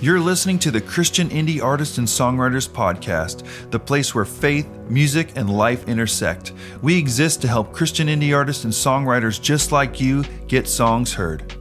You're 0.00 0.20
listening 0.20 0.60
to 0.60 0.70
the 0.70 0.80
Christian 0.80 1.28
Indie 1.28 1.60
Artists 1.60 1.98
and 1.98 2.06
Songwriters 2.06 2.68
Podcast, 2.68 3.42
the 3.72 3.80
place 3.80 4.14
where 4.14 4.24
faith, 4.24 4.68
music, 4.88 5.32
and 5.34 5.50
life 5.50 5.88
intersect. 5.88 6.52
We 6.82 6.96
exist 6.96 7.42
to 7.42 7.48
help 7.48 7.72
Christian 7.72 8.06
indie 8.06 8.32
artists 8.32 8.62
and 8.62 8.72
songwriters 8.72 9.42
just 9.42 9.72
like 9.72 10.00
you 10.00 10.22
get 10.46 10.68
songs 10.68 11.12
heard. 11.12 11.52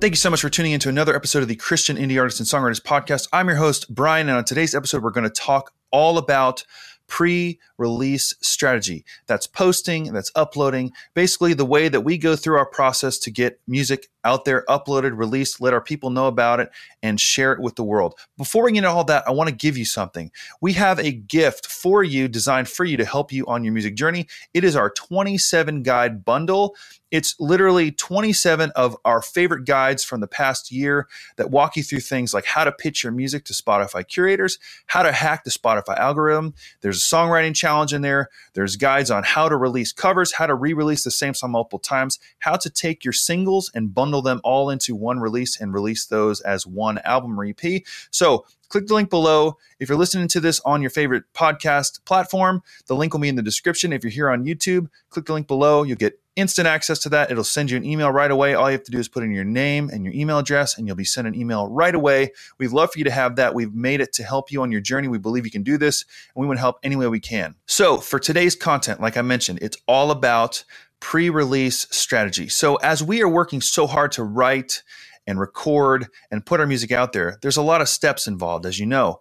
Thank 0.00 0.12
you 0.12 0.16
so 0.16 0.30
much 0.30 0.42
for 0.42 0.48
tuning 0.48 0.70
in 0.70 0.78
to 0.78 0.90
another 0.90 1.16
episode 1.16 1.42
of 1.42 1.48
the 1.48 1.56
Christian 1.56 1.96
Indie 1.96 2.20
Artists 2.20 2.38
and 2.38 2.48
Songwriters 2.48 2.80
Podcast. 2.80 3.26
I'm 3.32 3.48
your 3.48 3.56
host, 3.56 3.92
Brian, 3.92 4.28
and 4.28 4.38
on 4.38 4.44
today's 4.44 4.72
episode, 4.72 5.02
we're 5.02 5.10
going 5.10 5.28
to 5.28 5.30
talk 5.30 5.72
all 5.90 6.18
about 6.18 6.64
pre 7.08 7.58
release 7.76 8.32
strategy. 8.40 9.04
That's 9.26 9.48
posting, 9.48 10.12
that's 10.12 10.30
uploading, 10.36 10.92
basically 11.14 11.54
the 11.54 11.66
way 11.66 11.88
that 11.88 12.02
we 12.02 12.16
go 12.16 12.36
through 12.36 12.58
our 12.58 12.66
process 12.66 13.18
to 13.18 13.30
get 13.32 13.60
music 13.66 14.08
out 14.24 14.44
there, 14.44 14.64
uploaded, 14.68 15.16
released, 15.16 15.60
let 15.60 15.72
our 15.72 15.80
people 15.80 16.10
know 16.10 16.26
about 16.26 16.60
it, 16.60 16.70
and 17.02 17.20
share 17.20 17.52
it 17.52 17.60
with 17.60 17.76
the 17.76 17.84
world. 17.84 18.14
Before 18.36 18.64
we 18.64 18.72
get 18.72 18.78
into 18.78 18.90
all 18.90 19.04
that, 19.04 19.26
I 19.26 19.30
want 19.30 19.48
to 19.48 19.54
give 19.54 19.76
you 19.76 19.84
something. 19.84 20.30
We 20.60 20.74
have 20.74 20.98
a 20.98 21.12
gift 21.12 21.66
for 21.66 22.02
you 22.02 22.28
designed 22.28 22.68
for 22.68 22.84
you 22.84 22.96
to 22.96 23.04
help 23.04 23.32
you 23.32 23.46
on 23.46 23.64
your 23.64 23.72
music 23.72 23.94
journey. 23.94 24.26
It 24.54 24.64
is 24.64 24.76
our 24.76 24.90
27 24.90 25.82
guide 25.82 26.24
bundle. 26.24 26.76
It's 27.10 27.34
literally 27.40 27.90
27 27.90 28.70
of 28.76 28.96
our 29.04 29.20
favorite 29.20 29.64
guides 29.64 30.04
from 30.04 30.20
the 30.20 30.28
past 30.28 30.70
year 30.70 31.08
that 31.36 31.50
walk 31.50 31.76
you 31.76 31.82
through 31.82 32.00
things 32.00 32.32
like 32.32 32.44
how 32.44 32.62
to 32.62 32.70
pitch 32.70 33.02
your 33.02 33.12
music 33.12 33.44
to 33.46 33.52
Spotify 33.52 34.06
curators, 34.06 34.58
how 34.86 35.02
to 35.02 35.10
hack 35.10 35.42
the 35.42 35.50
Spotify 35.50 35.96
algorithm. 35.98 36.54
There's 36.82 36.98
a 36.98 37.16
songwriting 37.16 37.54
challenge 37.54 37.92
in 37.92 38.02
there. 38.02 38.28
There's 38.54 38.76
guides 38.76 39.10
on 39.10 39.24
how 39.24 39.48
to 39.48 39.56
release 39.56 39.92
covers, 39.92 40.32
how 40.34 40.46
to 40.46 40.54
re 40.54 40.72
release 40.72 41.02
the 41.02 41.10
same 41.10 41.34
song 41.34 41.50
multiple 41.50 41.80
times, 41.80 42.20
how 42.40 42.56
to 42.56 42.70
take 42.70 43.04
your 43.04 43.12
singles 43.12 43.70
and 43.74 43.92
bundle 43.92 44.09
bundle 44.10 44.22
them 44.22 44.40
all 44.42 44.70
into 44.70 44.96
one 44.96 45.20
release 45.20 45.60
and 45.60 45.72
release 45.72 46.06
those 46.06 46.40
as 46.40 46.66
one 46.66 46.98
album 47.04 47.38
EP. 47.40 47.82
So 48.10 48.44
click 48.68 48.88
the 48.88 48.94
link 48.94 49.08
below. 49.08 49.56
If 49.78 49.88
you're 49.88 49.98
listening 49.98 50.26
to 50.28 50.40
this 50.40 50.60
on 50.64 50.82
your 50.82 50.90
favorite 50.90 51.22
podcast 51.32 52.04
platform, 52.04 52.62
the 52.86 52.96
link 52.96 53.12
will 53.12 53.20
be 53.20 53.28
in 53.28 53.36
the 53.36 53.42
description. 53.42 53.92
If 53.92 54.02
you're 54.02 54.10
here 54.10 54.28
on 54.28 54.44
YouTube, 54.44 54.88
click 55.10 55.26
the 55.26 55.32
link 55.32 55.46
below. 55.46 55.84
You'll 55.84 55.96
get 55.96 56.18
instant 56.34 56.66
access 56.66 56.98
to 57.00 57.08
that. 57.10 57.30
It'll 57.30 57.44
send 57.44 57.70
you 57.70 57.76
an 57.76 57.84
email 57.84 58.10
right 58.10 58.30
away. 58.32 58.54
All 58.54 58.68
you 58.68 58.72
have 58.72 58.84
to 58.84 58.90
do 58.90 58.98
is 58.98 59.08
put 59.08 59.22
in 59.22 59.30
your 59.30 59.44
name 59.44 59.90
and 59.92 60.04
your 60.04 60.14
email 60.14 60.38
address, 60.38 60.76
and 60.76 60.88
you'll 60.88 60.96
be 60.96 61.04
sent 61.04 61.28
an 61.28 61.36
email 61.36 61.68
right 61.68 61.94
away. 61.94 62.32
We'd 62.58 62.72
love 62.72 62.92
for 62.92 62.98
you 62.98 63.04
to 63.04 63.10
have 63.12 63.36
that. 63.36 63.54
We've 63.54 63.74
made 63.74 64.00
it 64.00 64.12
to 64.14 64.24
help 64.24 64.50
you 64.50 64.62
on 64.62 64.72
your 64.72 64.80
journey. 64.80 65.06
We 65.06 65.18
believe 65.18 65.44
you 65.44 65.52
can 65.52 65.62
do 65.62 65.78
this, 65.78 66.04
and 66.34 66.40
we 66.40 66.48
want 66.48 66.56
to 66.56 66.62
help 66.62 66.78
any 66.82 66.96
way 66.96 67.06
we 67.06 67.20
can. 67.20 67.54
So, 67.66 67.98
for 67.98 68.18
today's 68.18 68.56
content, 68.56 69.00
like 69.00 69.16
I 69.16 69.22
mentioned, 69.22 69.58
it's 69.62 69.76
all 69.86 70.10
about 70.10 70.64
pre 71.00 71.30
release 71.30 71.86
strategy. 71.90 72.48
So, 72.48 72.76
as 72.76 73.02
we 73.02 73.22
are 73.22 73.28
working 73.28 73.60
so 73.60 73.86
hard 73.86 74.12
to 74.12 74.24
write 74.24 74.82
and 75.26 75.40
record 75.40 76.08
and 76.30 76.44
put 76.44 76.60
our 76.60 76.66
music 76.66 76.92
out 76.92 77.12
there, 77.12 77.38
there's 77.42 77.56
a 77.56 77.62
lot 77.62 77.80
of 77.80 77.88
steps 77.88 78.26
involved, 78.26 78.66
as 78.66 78.78
you 78.78 78.86
know. 78.86 79.20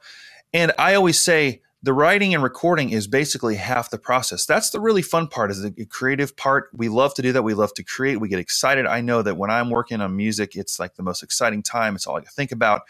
And 0.53 0.71
I 0.77 0.95
always 0.95 1.19
say 1.19 1.61
the 1.81 1.93
writing 1.93 2.33
and 2.33 2.43
recording 2.43 2.89
is 2.89 3.07
basically 3.07 3.55
half 3.55 3.89
the 3.89 3.97
process. 3.97 4.45
That's 4.45 4.69
the 4.69 4.81
really 4.81 5.01
fun 5.01 5.27
part, 5.27 5.51
is 5.51 5.61
the 5.61 5.85
creative 5.85 6.35
part. 6.35 6.69
We 6.73 6.89
love 6.89 7.13
to 7.15 7.21
do 7.21 7.31
that. 7.31 7.43
We 7.43 7.53
love 7.53 7.73
to 7.75 7.83
create. 7.83 8.19
We 8.19 8.27
get 8.27 8.39
excited. 8.39 8.85
I 8.85 9.01
know 9.01 9.21
that 9.21 9.37
when 9.37 9.49
I'm 9.49 9.69
working 9.69 10.01
on 10.01 10.15
music, 10.15 10.55
it's 10.55 10.79
like 10.79 10.95
the 10.95 11.03
most 11.03 11.23
exciting 11.23 11.63
time. 11.63 11.95
It's 11.95 12.05
all 12.05 12.17
I 12.17 12.21
can 12.21 12.31
think 12.31 12.51
about. 12.51 12.81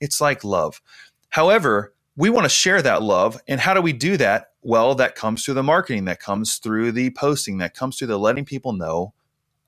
It's 0.00 0.20
like 0.20 0.42
love. 0.42 0.80
However, 1.28 1.92
we 2.16 2.30
want 2.30 2.44
to 2.44 2.50
share 2.50 2.82
that 2.82 3.02
love. 3.02 3.40
And 3.48 3.60
how 3.60 3.74
do 3.74 3.80
we 3.80 3.92
do 3.92 4.16
that? 4.16 4.48
Well, 4.62 4.94
that 4.96 5.14
comes 5.14 5.44
through 5.44 5.54
the 5.54 5.62
marketing, 5.62 6.04
that 6.04 6.20
comes 6.20 6.56
through 6.56 6.92
the 6.92 7.10
posting, 7.10 7.58
that 7.58 7.74
comes 7.74 7.98
through 7.98 8.08
the 8.08 8.18
letting 8.18 8.44
people 8.44 8.72
know 8.72 9.14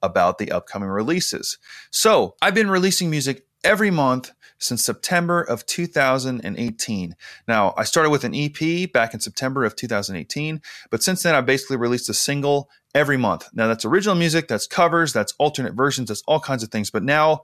about 0.03 0.39
the 0.39 0.53
upcoming 0.53 0.89
releases. 0.89 1.59
So 1.91 2.34
I've 2.43 2.55
been 2.55 2.71
releasing 2.71 3.09
music 3.09 3.47
every 3.65 3.91
month 3.91 4.33
since 4.59 4.83
September 4.83 5.41
of 5.43 5.67
2018. 5.67 7.17
Now, 7.49 7.75
I 7.77 7.84
started 7.84 8.11
with 8.11 8.25
an 8.25 8.34
EP 8.34 8.91
back 8.93 9.15
in 9.15 9.21
September 9.21 9.65
of 9.65 9.75
2018, 9.75 10.61
but 10.91 11.03
since 11.03 11.23
then 11.23 11.34
I've 11.34 11.47
basically 11.47 11.77
released 11.77 12.09
a 12.09 12.15
single 12.15 12.71
every 12.95 13.16
month. 13.16 13.49
Now, 13.53 13.66
that's 13.66 13.84
original 13.84 14.15
music, 14.15 14.49
that's 14.49 14.66
covers, 14.66 15.12
that's 15.12 15.34
alternate 15.39 15.75
versions, 15.75 16.09
that's 16.09 16.22
all 16.27 16.41
kinds 16.41 16.62
of 16.62 16.71
things. 16.71 16.91
But 16.91 17.03
now 17.03 17.43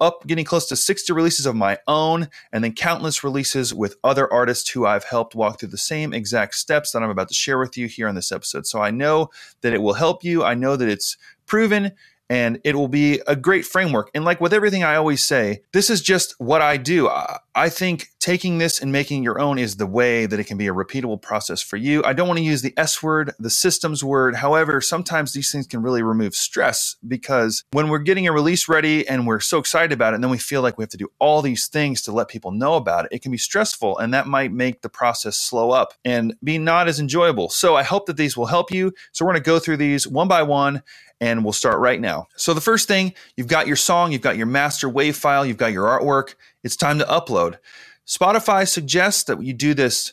up 0.00 0.26
getting 0.26 0.44
close 0.44 0.66
to 0.66 0.76
60 0.76 1.12
releases 1.12 1.46
of 1.46 1.54
my 1.54 1.78
own 1.86 2.28
and 2.52 2.62
then 2.62 2.72
countless 2.72 3.24
releases 3.24 3.72
with 3.72 3.96
other 4.04 4.30
artists 4.32 4.70
who 4.70 4.86
I've 4.86 5.04
helped 5.04 5.34
walk 5.34 5.58
through 5.58 5.70
the 5.70 5.78
same 5.78 6.12
exact 6.12 6.54
steps 6.54 6.92
that 6.92 7.02
I'm 7.02 7.10
about 7.10 7.28
to 7.28 7.34
share 7.34 7.58
with 7.58 7.76
you 7.76 7.86
here 7.88 8.08
on 8.08 8.14
this 8.14 8.32
episode. 8.32 8.66
So 8.66 8.80
I 8.80 8.90
know 8.90 9.30
that 9.62 9.72
it 9.72 9.82
will 9.82 9.94
help 9.94 10.22
you. 10.24 10.44
I 10.44 10.54
know 10.54 10.76
that 10.76 10.88
it's 10.88 11.16
proven 11.46 11.92
and 12.28 12.60
it 12.64 12.74
will 12.74 12.88
be 12.88 13.20
a 13.26 13.36
great 13.36 13.64
framework. 13.64 14.10
And 14.14 14.24
like 14.24 14.40
with 14.40 14.52
everything 14.52 14.82
I 14.82 14.96
always 14.96 15.22
say, 15.22 15.62
this 15.72 15.90
is 15.90 16.00
just 16.02 16.34
what 16.38 16.62
I 16.62 16.76
do. 16.76 17.08
I 17.54 17.68
think 17.68 18.08
taking 18.18 18.58
this 18.58 18.80
and 18.80 18.90
making 18.90 19.22
your 19.22 19.38
own 19.38 19.58
is 19.58 19.76
the 19.76 19.86
way 19.86 20.26
that 20.26 20.40
it 20.40 20.44
can 20.44 20.58
be 20.58 20.66
a 20.66 20.74
repeatable 20.74 21.20
process 21.22 21.62
for 21.62 21.76
you. 21.76 22.02
I 22.04 22.12
don't 22.12 22.26
want 22.26 22.38
to 22.38 22.44
use 22.44 22.62
the 22.62 22.74
S 22.76 23.02
word, 23.02 23.32
the 23.38 23.50
systems 23.50 24.02
word. 24.02 24.34
However, 24.34 24.80
sometimes 24.80 25.32
these 25.32 25.52
things 25.52 25.66
can 25.66 25.80
really 25.80 26.02
remove 26.02 26.34
stress 26.34 26.96
because 27.06 27.64
when 27.70 27.88
we're 27.88 28.00
getting 28.00 28.26
a 28.26 28.32
release 28.32 28.68
ready 28.68 29.06
and 29.08 29.26
we're 29.26 29.40
so 29.40 29.58
excited 29.58 29.92
about 29.92 30.12
it, 30.12 30.16
and 30.16 30.24
then 30.24 30.30
we 30.30 30.38
feel 30.38 30.60
like 30.60 30.76
we 30.76 30.82
have 30.82 30.90
to 30.90 30.96
do 30.96 31.08
all 31.18 31.40
these 31.40 31.68
things 31.68 32.02
to 32.02 32.12
let 32.12 32.28
people 32.28 32.50
know 32.50 32.74
about 32.74 33.04
it, 33.04 33.12
it 33.12 33.22
can 33.22 33.30
be 33.30 33.38
stressful 33.38 33.96
and 33.98 34.12
that 34.12 34.26
might 34.26 34.52
make 34.52 34.82
the 34.82 34.88
process 34.88 35.36
slow 35.36 35.70
up 35.70 35.94
and 36.04 36.34
be 36.42 36.58
not 36.58 36.88
as 36.88 36.98
enjoyable. 36.98 37.48
So 37.48 37.76
I 37.76 37.84
hope 37.84 38.06
that 38.06 38.16
these 38.16 38.36
will 38.36 38.46
help 38.46 38.72
you. 38.72 38.92
So 39.12 39.24
we're 39.24 39.32
going 39.32 39.42
to 39.42 39.50
go 39.50 39.58
through 39.58 39.76
these 39.76 40.06
one 40.06 40.28
by 40.28 40.42
one 40.42 40.82
and 41.20 41.44
we'll 41.44 41.52
start 41.52 41.78
right 41.78 42.00
now. 42.00 42.26
So 42.36 42.54
the 42.54 42.60
first 42.60 42.88
thing, 42.88 43.14
you've 43.36 43.48
got 43.48 43.66
your 43.66 43.76
song, 43.76 44.12
you've 44.12 44.22
got 44.22 44.36
your 44.36 44.46
master 44.46 44.88
wave 44.88 45.16
file, 45.16 45.46
you've 45.46 45.56
got 45.56 45.72
your 45.72 45.86
artwork. 45.86 46.34
It's 46.62 46.76
time 46.76 46.98
to 46.98 47.04
upload. 47.04 47.58
Spotify 48.06 48.68
suggests 48.68 49.24
that 49.24 49.42
you 49.42 49.52
do 49.52 49.74
this 49.74 50.12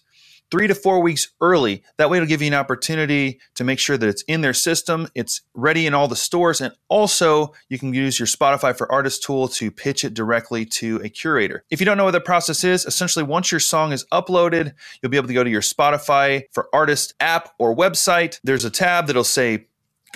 three 0.54 0.68
to 0.68 0.76
four 0.76 1.00
weeks 1.00 1.30
early. 1.42 1.84
That 1.98 2.12
way, 2.12 2.18
it'll 2.18 2.28
give 2.28 2.42
you 2.42 2.48
an 2.48 2.54
opportunity 2.54 3.40
to 3.56 3.64
make 3.64 3.80
sure 3.80 3.98
that 3.98 4.08
it's 4.08 4.22
in 4.24 4.42
their 4.42 4.54
system, 4.54 5.08
it's 5.16 5.42
ready 5.56 5.88
in 5.88 5.96
all 5.96 6.08
the 6.08 6.16
stores, 6.16 6.62
and 6.62 6.72
also 6.90 7.54
you 7.70 7.80
can 7.80 7.92
use 7.92 8.20
your 8.20 8.28
Spotify 8.28 8.78
for 8.78 8.92
Artists 8.92 9.26
tool 9.26 9.48
to 9.48 9.72
pitch 9.72 10.04
it 10.04 10.14
directly 10.14 10.64
to 10.66 11.02
a 11.04 11.10
curator. 11.10 11.64
If 11.72 11.80
you 11.80 11.88
don't 11.88 11.98
know 11.98 12.06
what 12.06 12.12
the 12.12 12.22
process 12.22 12.64
is, 12.64 12.86
essentially, 12.86 13.24
once 13.24 13.52
your 13.52 13.60
song 13.60 13.94
is 13.94 14.06
uploaded, 14.14 14.74
you'll 15.02 15.10
be 15.10 15.18
able 15.18 15.28
to 15.28 15.34
go 15.34 15.44
to 15.44 15.50
your 15.50 15.62
Spotify 15.62 16.44
for 16.52 16.70
Artists 16.72 17.16
app 17.20 17.50
or 17.58 17.76
website. 17.76 18.40
There's 18.44 18.64
a 18.66 18.70
tab 18.70 19.08
that'll 19.08 19.24
say 19.24 19.66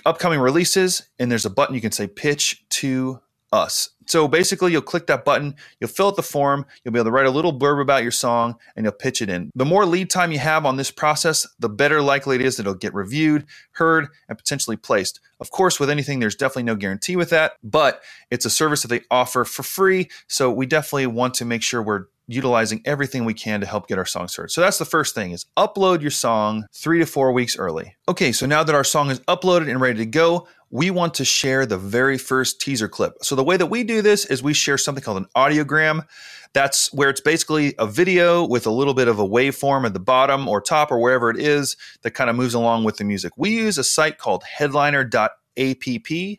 upcoming 0.06 0.40
releases, 0.40 1.10
and 1.20 1.32
there's 1.32 1.46
a 1.46 1.50
button 1.50 1.76
you 1.76 1.82
can 1.82 1.92
say 1.92 2.08
pitch 2.08 2.66
to 2.70 3.22
us. 3.52 3.90
So 4.06 4.28
basically, 4.28 4.72
you'll 4.72 4.82
click 4.82 5.08
that 5.08 5.26
button, 5.26 5.56
you'll 5.80 5.90
fill 5.90 6.08
out 6.08 6.16
the 6.16 6.24
form, 6.24 6.66
you'll 6.84 6.94
be 6.94 7.00
able 7.00 7.06
to 7.06 7.12
write 7.12 7.26
a 7.26 7.32
little 7.32 7.58
blurb 7.58 7.82
about 7.82 8.04
your 8.04 8.12
song, 8.12 8.56
and 8.76 8.86
you'll 8.86 8.94
pitch 8.94 9.22
it 9.22 9.30
in. 9.30 9.52
The 9.54 9.66
more 9.66 9.86
lead 9.86 10.10
time 10.10 10.32
you 10.32 10.40
have 10.40 10.66
on 10.66 10.78
this 10.78 10.92
process, 10.92 11.46
the 11.60 11.68
better 11.68 12.02
likely 12.02 12.36
it 12.36 12.42
is 12.42 12.56
that 12.56 12.64
it'll 12.64 12.74
get 12.74 12.94
reviewed, 12.94 13.46
heard, 13.74 14.08
and 14.30 14.38
potentially 14.38 14.78
placed. 14.78 15.20
Of 15.42 15.52
course, 15.52 15.80
with 15.80 15.90
anything, 15.90 16.20
there's 16.20 16.36
definitely 16.36 16.64
no 16.64 16.76
guarantee 16.76 17.18
with 17.18 17.30
that, 17.32 17.54
but 17.64 18.02
it's 18.32 18.46
a 18.46 18.50
service 18.50 18.82
that 18.84 18.88
they 18.88 19.02
offer 19.12 19.44
for 19.44 19.64
free. 19.64 20.10
So 20.28 20.52
we 20.52 20.66
definitely 20.66 21.08
want 21.08 21.34
to 21.36 21.46
make 21.46 21.62
sure 21.62 21.84
we're 21.84 22.06
utilizing 22.28 22.82
everything 22.86 23.26
we 23.26 23.34
can 23.34 23.62
to 23.62 23.66
help 23.66 23.88
get 23.88 23.98
our 23.98 24.06
songs 24.06 24.36
heard. 24.36 24.52
So 24.52 24.62
that's 24.62 24.78
the 24.78 24.86
first 24.86 25.16
thing 25.16 25.32
is 25.32 25.46
upload 25.58 26.02
your 26.02 26.12
song 26.12 26.66
3 26.74 27.00
to 27.00 27.06
4 27.06 27.32
weeks 27.32 27.58
early. 27.58 27.96
Okay, 28.08 28.32
so 28.32 28.46
now 28.46 28.64
that 28.64 28.76
our 28.76 28.84
song 28.84 29.10
is 29.10 29.20
uploaded 29.22 29.70
and 29.70 29.80
ready 29.80 29.98
to 30.00 30.06
go, 30.06 30.48
we 30.70 30.92
want 30.92 31.14
to 31.16 31.26
share 31.26 31.66
the 31.66 31.78
very 31.78 32.18
first 32.18 32.60
teaser 32.60 32.90
clip. 32.90 33.14
So 33.22 33.36
the 33.36 33.44
way 33.44 33.56
that 33.58 33.68
we 33.68 33.84
do 33.84 34.02
this 34.02 34.26
is 34.26 34.44
we 34.44 34.54
share 34.54 34.78
something 34.78 35.04
called 35.04 35.18
an 35.18 35.28
audiogram. 35.36 36.06
That's 36.54 36.92
where 36.94 37.10
it's 37.10 37.22
basically 37.22 37.74
a 37.78 37.88
video 37.88 38.46
with 38.46 38.68
a 38.68 38.72
little 38.72 38.94
bit 38.94 39.08
of 39.08 39.20
a 39.20 39.28
waveform 39.28 39.86
at 39.86 39.94
the 39.94 40.00
bottom 40.00 40.48
or 40.48 40.60
top 40.60 40.92
or 40.92 41.00
wherever 41.00 41.30
it 41.30 41.38
is 41.38 41.78
that 42.02 42.12
kind 42.12 42.30
of 42.30 42.36
moves 42.36 42.54
along 42.54 42.84
with 42.84 42.98
the 42.98 43.04
music. 43.04 43.32
We 43.38 43.52
use 43.52 43.78
a 43.78 43.84
site 43.84 44.18
called 44.18 44.44
headliner.app, 44.44 45.32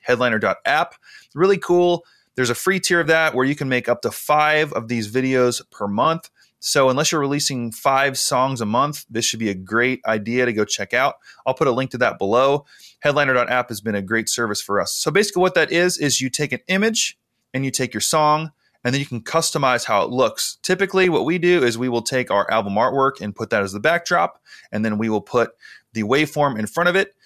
headliner.app. 0.02 0.94
Really 1.34 1.58
cool. 1.58 2.04
There's 2.38 2.50
a 2.50 2.54
free 2.54 2.78
tier 2.78 3.00
of 3.00 3.08
that 3.08 3.34
where 3.34 3.44
you 3.44 3.56
can 3.56 3.68
make 3.68 3.88
up 3.88 4.00
to 4.02 4.12
five 4.12 4.72
of 4.74 4.86
these 4.86 5.12
videos 5.12 5.60
per 5.72 5.88
month. 5.88 6.30
So, 6.60 6.88
unless 6.88 7.10
you're 7.10 7.20
releasing 7.20 7.72
five 7.72 8.16
songs 8.16 8.60
a 8.60 8.64
month, 8.64 9.04
this 9.10 9.24
should 9.24 9.40
be 9.40 9.50
a 9.50 9.54
great 9.54 10.00
idea 10.06 10.46
to 10.46 10.52
go 10.52 10.64
check 10.64 10.94
out. 10.94 11.16
I'll 11.44 11.54
put 11.54 11.66
a 11.66 11.72
link 11.72 11.90
to 11.90 11.98
that 11.98 12.16
below. 12.16 12.64
Headliner.app 13.00 13.68
has 13.70 13.80
been 13.80 13.96
a 13.96 14.02
great 14.02 14.28
service 14.28 14.60
for 14.60 14.80
us. 14.80 14.94
So, 14.94 15.10
basically, 15.10 15.40
what 15.40 15.54
that 15.54 15.72
is, 15.72 15.98
is 15.98 16.20
you 16.20 16.30
take 16.30 16.52
an 16.52 16.60
image 16.68 17.18
and 17.52 17.64
you 17.64 17.72
take 17.72 17.92
your 17.92 18.00
song, 18.00 18.52
and 18.84 18.94
then 18.94 19.00
you 19.00 19.06
can 19.06 19.20
customize 19.20 19.86
how 19.86 20.04
it 20.04 20.10
looks. 20.10 20.58
Typically, 20.62 21.08
what 21.08 21.24
we 21.24 21.38
do 21.38 21.64
is 21.64 21.76
we 21.76 21.88
will 21.88 22.02
take 22.02 22.30
our 22.30 22.48
album 22.52 22.74
artwork 22.74 23.20
and 23.20 23.34
put 23.34 23.50
that 23.50 23.64
as 23.64 23.72
the 23.72 23.80
backdrop, 23.80 24.40
and 24.70 24.84
then 24.84 24.96
we 24.96 25.08
will 25.08 25.20
put 25.20 25.50
the 25.92 26.04
waveform 26.04 26.56
in 26.56 26.68
front 26.68 26.88
of 26.88 26.94
it 26.94 27.16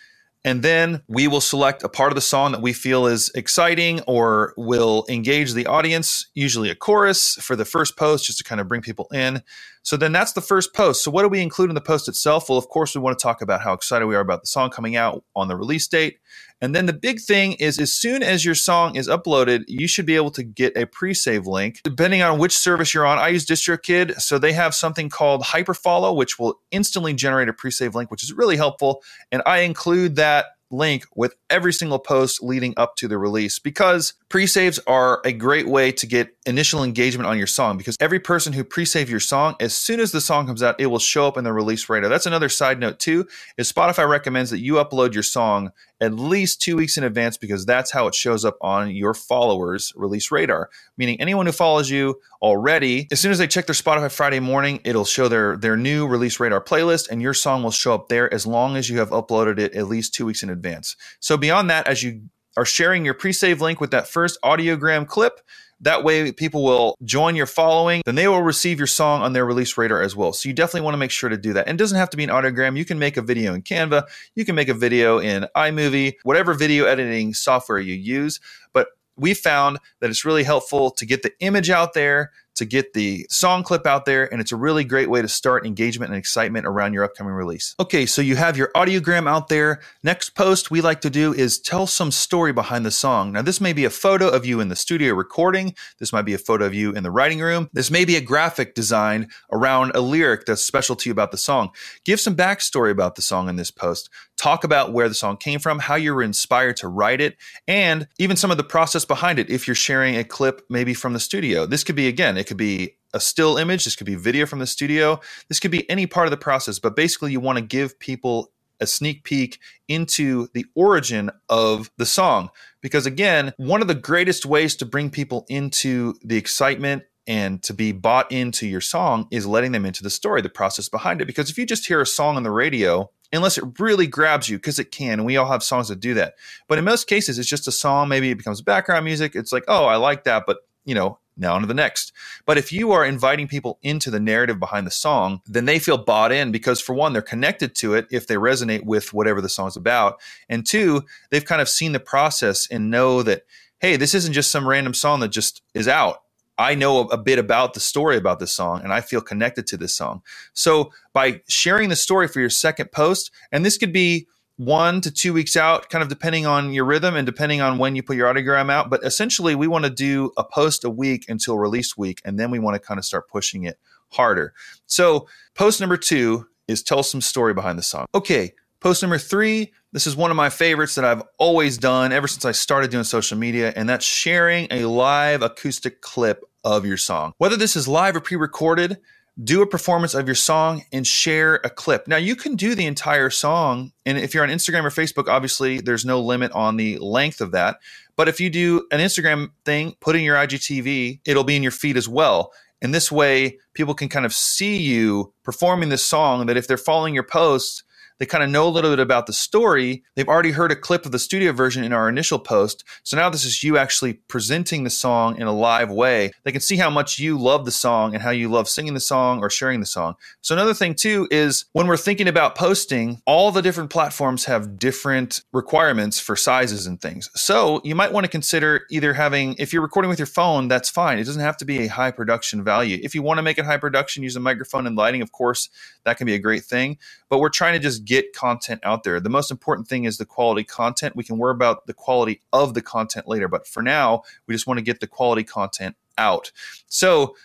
and 0.45 0.63
then 0.63 1.03
we 1.07 1.29
will 1.29 1.41
select 1.41 1.83
a 1.83 1.89
part 1.89 2.11
of 2.11 2.17
the 2.17 2.21
song 2.21 2.53
that 2.53 2.63
we 2.63 2.73
feel 2.73 3.07
is 3.07 3.31
exciting 3.35 4.01
or 4.03 4.55
will 4.57 5.07
engage 5.09 5.53
the 5.53 5.67
audience, 5.67 6.27
usually 6.35 6.69
a 6.69 6.75
chorus 6.75 7.35
for 7.37 7.55
the 7.55 7.65
first 7.65 7.97
post, 7.97 8.27
just 8.27 8.39
to 8.39 8.45
kind 8.45 8.61
of 8.61 8.67
bring 8.69 8.83
people 8.83 9.09
in. 9.13 9.43
So 9.83 9.97
then 9.97 10.13
that's 10.13 10.33
the 10.33 10.41
first 10.41 10.75
post. 10.75 11.03
So 11.03 11.11
what 11.11 11.23
do 11.23 11.29
we 11.29 11.41
include 11.41 11.71
in 11.71 11.75
the 11.75 11.81
post 11.81 12.09
itself? 12.09 12.49
Well, 12.49 12.59
of 12.59 12.69
course, 12.69 12.95
we 12.95 13.01
want 13.01 13.19
to 13.19 13.23
talk 13.23 13.43
about 13.43 13.61
how 13.61 13.73
excited 13.73 14.07
we 14.07 14.15
are 14.15 14.21
about 14.21 14.43
the 14.43 14.47
song 14.47 14.71
coming 14.71 14.97
out 14.97 15.25
on 15.35 15.49
the 15.49 15.57
release 15.57 15.89
date. 15.89 16.19
And 16.61 16.77
then 16.77 16.87
the 16.87 16.93
big 16.93 17.21
thing 17.21 17.55
is 17.55 17.81
as 17.81 17.93
soon 17.93 18.23
as 18.23 18.45
your 18.45 18.55
song 18.55 18.95
is 18.95 19.09
uploaded, 19.09 19.65
you 19.67 19.89
should 19.89 20.07
be 20.07 20.15
able 20.15 20.31
to 20.31 20.45
get 20.45 20.77
a 20.77 20.87
pre-save 20.87 21.49
link. 21.49 21.81
Depending 21.83 22.23
on 22.23 22.39
which 22.39 22.57
service 22.57 22.95
you're 22.95 23.05
on, 23.05 23.19
I 23.19 23.29
use 23.29 23.45
DistroKid, 23.45 24.21
so 24.21 24.39
they 24.39 24.53
have 24.53 24.73
something 24.73 25.09
called 25.09 25.43
Hyperfollow, 25.43 26.15
which 26.15 26.39
will 26.39 26.61
instantly 26.71 27.15
generate 27.15 27.49
a 27.49 27.53
pre-save 27.53 27.97
link, 27.97 28.13
which 28.13 28.23
is 28.23 28.33
really 28.33 28.57
helpful. 28.57 29.03
And 29.33 29.43
I 29.45 29.61
include 29.61 30.15
that 30.17 30.47
link 30.71 31.05
with 31.15 31.35
every 31.51 31.73
single 31.73 31.99
post 31.99 32.43
leading 32.43 32.75
up 32.77 32.97
to 32.97 33.09
the 33.09 33.19
release 33.19 33.59
because 33.59 34.15
pre-saves 34.33 34.81
are 34.87 35.21
a 35.27 35.33
great 35.33 35.69
way 35.69 35.93
to 35.93 36.07
get 36.07 36.35
initial 36.47 36.83
engagement 36.83 37.29
on 37.29 37.37
your 37.37 37.47
song 37.47 37.77
because 37.77 37.99
every 38.01 38.19
person 38.19 38.55
who 38.55 38.65
pre-save 38.65 39.11
your 39.11 39.21
song 39.21 39.55
as 39.61 39.77
soon 39.77 40.01
as 40.01 40.11
the 40.11 40.23
song 40.23 40.47
comes 40.47 40.63
out 40.63 40.75
it 40.81 40.87
will 40.87 40.99
show 40.99 41.29
up 41.29 41.37
in 41.37 41.45
the 41.45 41.53
release 41.53 41.87
radar. 41.91 42.09
That's 42.09 42.25
another 42.25 42.49
side 42.49 42.81
note 42.81 42.99
too 42.99 43.29
is 43.59 43.71
spotify 43.71 44.09
recommends 44.09 44.49
that 44.49 44.61
you 44.61 44.77
upload 44.77 45.13
your 45.13 45.23
song 45.23 45.71
at 46.01 46.15
least 46.15 46.63
two 46.63 46.77
weeks 46.77 46.97
in 46.97 47.05
advance 47.05 47.37
because 47.37 47.67
that's 47.67 47.91
how 47.91 48.07
it 48.07 48.15
shows 48.15 48.43
up 48.43 48.57
on 48.63 48.91
your 48.93 49.13
followers 49.13 49.93
release 49.97 50.31
radar. 50.31 50.71
Meaning 50.97 51.21
anyone 51.21 51.45
who 51.45 51.53
follows 51.53 51.91
you 51.91 52.19
already 52.41 53.09
as 53.13 53.21
soon 53.21 53.33
as 53.33 53.39
they 53.39 53.47
check 53.47 53.67
their 53.67 53.75
spotify 53.75 54.11
friday 54.11 54.41
morning 54.41 54.81
it'll 54.85 55.05
show 55.05 55.29
their 55.29 55.59
their 55.59 55.77
new 55.77 56.07
release 56.07 56.41
radar 56.41 56.65
playlist 56.65 57.11
and 57.11 57.21
your 57.21 57.35
song 57.35 57.63
will 57.63 57.71
show 57.71 57.93
up 57.93 58.09
there 58.09 58.33
as 58.33 58.47
long 58.47 58.79
as 58.79 58.89
you 58.89 58.99
have 58.99 59.11
uploaded 59.11 59.59
it 59.59 59.75
at 59.75 59.89
least 59.89 60.15
two 60.15 60.25
weeks 60.25 60.43
in 60.43 60.49
advance. 60.49 60.97
So 61.21 61.37
beyond 61.37 61.69
that 61.69 61.87
as 61.87 62.03
you 62.03 62.23
are 62.57 62.65
sharing 62.65 63.05
your 63.05 63.15
pre-save 63.15 63.61
link 63.61 63.81
with 63.81 63.91
that 63.93 64.09
first 64.09 64.39
audiogram 64.45 65.07
clip 65.07 65.41
that 65.83 66.05
way, 66.05 66.31
people 66.31 66.63
will 66.63 66.97
join 67.05 67.35
your 67.35 67.47
following. 67.47 68.03
Then 68.07 68.15
they 68.15 68.29
will 68.29 68.43
receive 68.43 68.79
your 68.79 68.87
song 68.87 69.21
on 69.21 69.33
their 69.33 69.45
release 69.45 69.77
radar 69.77 70.01
as 70.01 70.15
well. 70.15 70.33
So 70.33 70.49
you 70.49 70.55
definitely 70.55 70.83
want 70.83 70.95
to 70.95 70.99
make 70.99 71.11
sure 71.11 71.29
to 71.29 71.37
do 71.37 71.53
that. 71.55 71.67
And 71.67 71.77
it 71.77 71.83
doesn't 71.83 71.99
have 71.99 72.11
to 72.11 72.17
be 72.17 72.23
an 72.23 72.31
audiogram. 72.31 72.79
You 72.79 72.85
can 72.85 73.01
make 73.01 73.17
a 73.17 73.23
video 73.23 73.53
in 73.53 73.63
Canva. 73.63 74.05
You 74.37 74.45
can 74.45 74.55
make 74.55 74.69
a 74.69 74.75
video 74.75 75.19
in 75.19 75.47
iMovie, 75.57 76.15
whatever 76.23 76.55
video 76.55 76.85
editing 76.85 77.35
software 77.35 77.81
you 77.81 77.95
use. 77.95 78.39
But 78.73 78.89
we 79.17 79.35
found 79.35 79.81
that 80.01 80.09
it's 80.09 80.25
really 80.25 80.45
helpful 80.45 80.93
to 80.93 81.05
get 81.05 81.23
the 81.23 81.33
image 81.41 81.69
out 81.69 81.95
there 81.95 82.31
to 82.57 82.65
get 82.65 82.93
the 82.93 83.27
song 83.31 83.63
clip 83.63 83.87
out 83.87 84.05
there, 84.05 84.31
and 84.33 84.41
it's 84.41 84.53
a 84.53 84.57
really 84.57 84.85
great 84.85 85.11
way 85.11 85.23
to 85.23 85.29
start 85.29 85.67
engagement 85.67 86.11
and 86.11 86.19
excitement 86.19 86.67
around 86.67 86.93
your 86.93 87.05
upcoming 87.05 87.33
release. 87.33 87.75
Okay, 87.81 88.07
so 88.07 88.23
you 88.23 88.37
have 88.37 88.57
your 88.57 88.71
audiogram 88.75 89.29
out 89.29 89.49
there. 89.49 89.81
Next 90.03 90.31
post 90.31 90.71
we 90.71 90.81
like 90.81 91.01
to 91.03 91.11
do 91.11 91.33
is 91.33 91.59
tell 91.59 91.87
some 91.87 92.11
story 92.11 92.53
behind 92.53 92.85
the 92.85 92.91
song. 92.91 93.33
Now, 93.33 93.43
this 93.43 93.61
may 93.61 93.73
be 93.73 93.85
a 93.85 93.91
photo 93.91 94.29
of 94.29 94.45
you 94.45 94.61
in 94.61 94.69
the 94.69 94.77
studio 94.77 95.15
recording, 95.15 95.75
this 95.99 96.13
might 96.13 96.23
be 96.23 96.35
a 96.35 96.39
photo 96.39 96.65
of 96.65 96.75
you 96.75 96.93
in 96.93 97.03
the 97.03 97.11
writing 97.11 97.41
room, 97.41 97.69
this 97.73 97.91
may 97.91 98.05
be 98.05 98.17
a 98.17 98.21
graphic 98.21 98.75
design 98.75 99.29
around 99.51 99.93
a 99.95 100.01
lyric 100.01 100.45
that's 100.47 100.63
special 100.63 100.97
to 100.97 101.09
you 101.09 101.13
about 101.13 101.31
the 101.31 101.39
song. 101.39 101.71
Give 102.05 102.21
some 102.21 102.37
backstory 102.37 102.91
about 102.91 103.15
the 103.15 103.23
song 103.23 103.49
in 103.49 103.57
this 103.57 103.71
post. 103.71 104.11
Talk 104.37 104.65
about 104.65 104.93
where 104.93 105.09
the 105.09 105.15
song 105.15 105.37
came 105.37 105.61
from, 105.61 105.79
how 105.79 105.95
you 105.95 106.13
were 106.15 106.23
inspired 106.23 106.77
to 106.79 106.89
write 106.89 107.21
it, 107.21 107.37
and 107.69 108.09
even 108.19 108.37
some 108.37 108.51
of 108.51 108.57
the 108.57 108.65
process 108.65 109.05
behind 109.05 109.39
it 109.39 109.51
if 109.51 109.69
you're 109.69 109.75
sharing 109.75 110.17
a 110.17 110.25
clip 110.25 110.63
maybe 110.69 110.95
from 110.95 111.13
the 111.13 111.21
studio. 111.21 111.65
This 111.65 111.85
could 111.85 111.95
be, 111.95 112.09
again, 112.09 112.37
it 112.43 112.47
could 112.47 112.57
be 112.57 112.97
a 113.15 113.21
still 113.21 113.57
image, 113.57 113.85
this 113.85 113.97
could 113.97 114.07
be 114.07 114.15
video 114.15 114.47
from 114.47 114.59
the 114.59 114.67
studio, 114.67 115.21
this 115.49 115.61
could 115.61 115.71
be 115.71 115.89
any 115.89 116.07
part 116.07 116.27
of 116.27 116.31
the 116.31 116.37
process, 116.37 116.79
but 116.79 116.97
basically 116.97 117.33
you 117.33 117.41
want 117.41 117.57
to 117.57 117.65
give 117.65 117.99
people 117.99 118.51
a 118.81 118.87
sneak 118.87 119.23
peek 119.23 119.61
into 119.87 120.49
the 120.55 120.67
origin 120.75 121.31
of 121.49 121.91
the 121.99 122.07
song. 122.07 122.51
Because 122.81 123.07
again, 123.07 123.53
one 123.57 123.81
of 123.81 123.87
the 123.87 123.95
greatest 123.95 124.45
ways 124.45 124.75
to 124.77 124.85
bring 124.85 125.09
people 125.09 125.47
into 125.49 126.15
the 126.25 126.37
excitement 126.37 127.05
and 127.29 127.63
to 127.63 127.73
be 127.73 127.93
bought 127.93 128.33
into 128.33 128.67
your 128.67 128.81
song 128.81 129.29
is 129.31 129.47
letting 129.47 129.71
them 129.71 129.87
into 129.87 130.03
the 130.03 130.11
story, 130.11 130.43
the 130.43 130.49
process 130.49 130.89
behind 130.89 131.21
it. 131.21 131.27
Because 131.27 131.49
if 131.49 131.57
you 131.57 131.65
just 131.65 131.87
hear 131.87 132.01
a 132.01 132.07
song 132.07 132.37
on 132.37 132.43
the 132.43 132.51
radio, 132.51 133.09
unless 133.33 133.57
it 133.57 133.65
really 133.79 134.09
grabs 134.09 134.49
you, 134.49 134.59
because 134.59 134.81
it 134.81 134.91
can, 134.91 135.25
we 135.25 135.37
all 135.37 135.47
have 135.47 135.63
songs 135.63 135.89
that 135.89 136.01
do 136.01 136.15
that. 136.15 136.35
But 136.67 136.79
in 136.79 136.85
most 136.85 137.07
cases, 137.07 137.39
it's 137.39 137.49
just 137.49 137.69
a 137.69 137.73
song. 137.73 138.09
Maybe 138.09 138.31
it 138.31 138.39
becomes 138.39 138.61
background 138.63 139.05
music. 139.05 139.37
It's 139.37 139.53
like, 139.53 139.65
oh, 139.69 139.85
I 139.85 139.97
like 139.97 140.25
that, 140.25 140.43
but 140.45 140.59
you 140.85 140.97
know, 140.97 141.19
now 141.37 141.55
on 141.55 141.61
to 141.63 141.67
the 141.67 141.75
next. 141.75 142.13
But 142.47 142.59
if 142.59 142.73
you 142.73 142.93
are 142.93 143.05
inviting 143.05 143.49
people 143.49 143.79
into 143.83 144.11
the 144.11 144.21
narrative 144.21 144.59
behind 144.59 144.87
the 144.87 144.91
song, 144.91 145.41
then 145.47 145.65
they 145.65 145.79
feel 145.79 145.99
bought 145.99 146.33
in 146.33 146.53
because, 146.53 146.81
for 146.81 146.95
one, 146.95 147.13
they're 147.13 147.23
connected 147.23 147.75
to 147.77 147.95
it 147.95 148.07
if 148.11 148.27
they 148.27 148.37
resonate 148.37 148.85
with 148.85 149.13
whatever 149.13 149.41
the 149.41 149.49
song's 149.49 149.77
about. 149.77 150.21
And 150.49 150.67
two, 150.67 151.03
they've 151.31 151.45
kind 151.45 151.61
of 151.63 151.69
seen 151.69 151.93
the 151.93 152.01
process 152.01 152.67
and 152.71 152.91
know 152.91 153.23
that, 153.23 153.43
hey, 153.81 153.97
this 153.97 154.15
isn't 154.15 154.33
just 154.33 154.51
some 154.51 154.69
random 154.69 154.95
song 154.95 155.21
that 155.21 155.29
just 155.29 155.63
is 155.75 155.89
out. 155.89 156.23
I 156.59 156.75
know 156.75 157.01
a 157.01 157.17
bit 157.17 157.39
about 157.39 157.75
the 157.75 157.81
story 157.81 158.17
about 158.17 158.39
this 158.39 158.53
song 158.53 158.83
and 158.83 158.93
I 158.93 159.01
feel 159.01 159.21
connected 159.21 159.67
to 159.69 159.77
this 159.77 159.95
song. 159.95 160.23
So 160.53 160.93
by 161.13 161.41
sharing 161.49 161.89
the 161.89 161.97
story 161.97 162.29
for 162.29 162.41
your 162.41 162.51
second 162.51 162.93
post, 162.93 163.31
and 163.51 163.65
this 163.65 163.79
could 163.79 163.93
be 163.93 164.29
one 164.65 165.01
to 165.01 165.11
two 165.11 165.33
weeks 165.33 165.57
out, 165.57 165.89
kind 165.91 166.03
of 166.03 166.09
depending 166.09 166.47
on 166.47 166.73
your 166.73 166.85
rhythm 166.85 167.17
and 167.17 167.27
depending 167.27 167.61
on 167.61 167.79
when 167.79 167.97
you 167.97 168.03
put 168.03 168.17
your 168.17 168.33
audiogram 168.33 168.71
out. 168.71 168.91
But 168.91 169.05
essentially, 169.05 169.55
we 169.55 169.67
want 169.67 169.85
to 169.85 169.91
do 169.91 170.33
a 170.37 170.45
post 170.45 170.85
a 170.85 170.91
week 170.91 171.27
until 171.29 171.59
release 171.59 171.97
week, 171.97 172.21
and 172.25 172.39
then 172.39 172.51
we 172.51 172.59
want 172.59 172.75
to 172.75 172.81
kind 172.81 172.99
of 172.99 173.05
start 173.05 173.29
pushing 173.29 173.65
it 173.65 173.79
harder. 174.11 174.55
So, 174.87 175.29
post 175.55 175.81
number 175.81 175.97
two 175.97 176.47
is 176.69 176.83
tell 176.83 177.03
some 177.03 177.21
story 177.21 177.55
behind 177.55 177.79
the 177.79 177.83
song. 177.83 178.07
Okay, 178.15 178.53
post 178.81 179.03
number 179.03 179.19
three. 179.19 179.73
This 179.93 180.07
is 180.07 180.17
one 180.17 180.31
of 180.31 180.37
my 180.37 180.49
favorites 180.49 180.95
that 180.95 181.05
I've 181.05 181.23
always 181.39 181.77
done 181.77 182.13
ever 182.13 182.27
since 182.27 182.45
I 182.45 182.53
started 182.53 182.91
doing 182.91 183.05
social 183.05 183.37
media, 183.37 183.73
and 183.77 183.89
that's 183.89 184.07
sharing 184.07 184.69
a 184.71 184.87
live 184.87 185.43
acoustic 185.43 186.01
clip 186.01 186.45
of 186.65 186.87
your 186.87 186.97
song. 186.97 187.35
Whether 187.39 187.57
this 187.57 187.77
is 187.77 187.89
live 187.89 188.17
or 188.17 188.21
pre 188.21 188.37
recorded, 188.37 188.99
do 189.43 189.63
a 189.63 189.67
performance 189.67 190.15
of 190.15 190.27
your 190.27 190.35
song 190.35 190.85
and 190.93 191.07
share 191.07 191.57
a 191.65 191.71
clip. 191.71 192.07
Now, 192.07 192.19
you 192.19 192.37
can 192.37 192.55
do 192.55 192.75
the 192.75 192.85
entire 192.85 193.31
song. 193.31 193.93
And 194.05 194.19
if 194.19 194.35
you're 194.35 194.43
on 194.43 194.51
Instagram 194.51 194.85
or 194.85 194.91
Facebook, 194.91 195.29
obviously 195.29 195.81
there's 195.81 196.05
no 196.05 196.21
limit 196.21 196.53
on 196.53 196.77
the 196.77 196.99
length 196.99 197.41
of 197.41 197.53
that. 197.53 197.79
But 198.15 198.29
if 198.29 198.41
you 198.41 198.51
do 198.51 198.87
an 198.91 199.01
Instagram 199.01 199.51
thing, 199.65 199.97
put 200.01 200.17
in 200.17 200.23
your 200.23 200.37
IGTV, 200.37 201.21
it'll 201.25 201.45
be 201.45 201.57
in 201.57 201.63
your 201.63 201.73
feed 201.73 201.97
as 201.97 202.09
well. 202.09 202.53
And 202.83 202.95
this 202.95 203.11
way, 203.11 203.59
people 203.75 203.95
can 203.95 204.09
kind 204.09 204.27
of 204.27 204.35
see 204.35 204.77
you 204.77 205.33
performing 205.45 205.89
this 205.89 206.05
song 206.05 206.47
that 206.47 206.57
if 206.57 206.67
they're 206.67 206.77
following 206.77 207.15
your 207.15 207.23
posts, 207.23 207.85
they 208.19 208.27
kind 208.27 208.45
of 208.45 208.51
know 208.51 208.67
a 208.67 208.71
little 208.71 208.91
bit 208.91 208.99
about 208.99 209.27
the 209.27 209.33
story. 209.33 210.03
They've 210.15 210.29
already 210.29 210.53
heard 210.53 210.73
a 210.73 210.77
clip 210.77 211.07
of 211.07 211.13
the 211.13 211.19
studio 211.19 211.53
version 211.53 211.85
in 211.85 211.93
our 211.93 212.09
initial 212.09 212.39
post. 212.39 212.85
So 213.03 213.17
now 213.17 213.31
this 213.31 213.45
is 213.45 213.63
you 213.63 213.79
actually 213.79 214.15
presenting 214.15 214.85
the 214.85 214.91
song 214.91 215.41
in 215.41 215.47
a 215.47 215.53
live 215.53 215.91
way. 215.91 216.33
They 216.45 216.53
can 216.53 216.61
see 216.61 216.77
how 216.77 216.91
much 216.91 217.19
you 217.19 217.39
love 217.39 217.65
the 217.65 217.71
song 217.71 218.15
and 218.15 218.23
how 218.23 218.31
you 218.31 218.49
love 218.49 218.69
singing 218.69 218.95
the 218.95 219.01
song 219.01 219.41
or 219.41 219.51
sharing 219.51 219.81
the 219.81 219.87
song. 219.87 220.15
So 220.41 220.55
another 220.55 220.75
thing 220.75 220.95
too 220.95 221.29
is 221.31 221.65
when 221.73 221.87
we're 221.87 221.97
thinking 221.97 222.29
about 222.29 222.55
posting, 222.55 223.21
all 223.27 223.51
the 223.51 223.63
different 223.63 223.91
platforms 223.91 224.45
have 224.45 224.79
different 224.79 225.43
requirements 225.53 226.21
for 226.21 226.37
sizes 226.37 226.87
and 226.87 227.01
things. 227.01 227.31
So 227.35 227.81
you 227.85 227.95
might 227.95 228.13
want 228.13 228.25
to 228.25 228.31
consider 228.31 228.87
either 228.91 229.15
having, 229.15 229.55
if 229.59 229.73
you're 229.73 229.83
recording 229.83 230.09
with 230.09 230.19
your 230.19 230.27
phone, 230.27 230.69
that's 230.69 230.89
fine. 230.89 231.19
It 231.19 231.25
doesn't 231.25 231.43
have 231.43 231.57
to 231.59 231.65
be 231.65 231.81
a 231.81 231.87
high 231.87 232.11
production 232.11 232.63
value. 232.65 232.99
If 233.03 233.15
you 233.15 233.23
want 233.23 233.39
to 233.39 233.43
make 233.43 233.59
it 233.59 233.65
high 233.65 233.77
production, 233.77 234.23
use 234.23 234.37
a 234.37 234.41
microphone 234.41 234.87
and 234.87 234.97
lighting, 234.97 235.23
of 235.23 235.33
course, 235.33 235.69
that 236.05 236.19
can 236.19 236.27
be 236.27 236.35
a 236.35 236.39
great 236.39 236.65
thing. 236.65 236.99
But 237.29 237.39
we're 237.39 237.49
trying 237.49 237.75
to 237.75 237.79
just 237.79 238.02
get 238.05 238.33
content 238.33 238.81
out 238.85 239.05
there. 239.05 239.21
The 239.21 239.31
most 239.31 239.51
important 239.51 239.89
thing 239.89 240.05
is 240.05 240.19
the 240.19 240.25
quality 240.25 240.65
content. 240.65 241.17
We 241.17 241.25
can 241.25 241.39
worry 241.39 241.53
about 241.53 241.87
the 241.87 241.95
quality 241.95 242.41
of 242.53 242.75
the 242.75 242.83
content 242.83 243.29
later, 243.29 243.49
but 243.49 243.67
for 243.67 243.83
now, 243.83 244.23
we 244.47 244.55
just 244.55 244.67
want 244.67 244.79
to 244.79 244.85
get 244.85 245.01
the 245.01 245.07
quality 245.07 245.45
content 245.45 245.97
out. 246.19 246.53
So, 246.87 247.37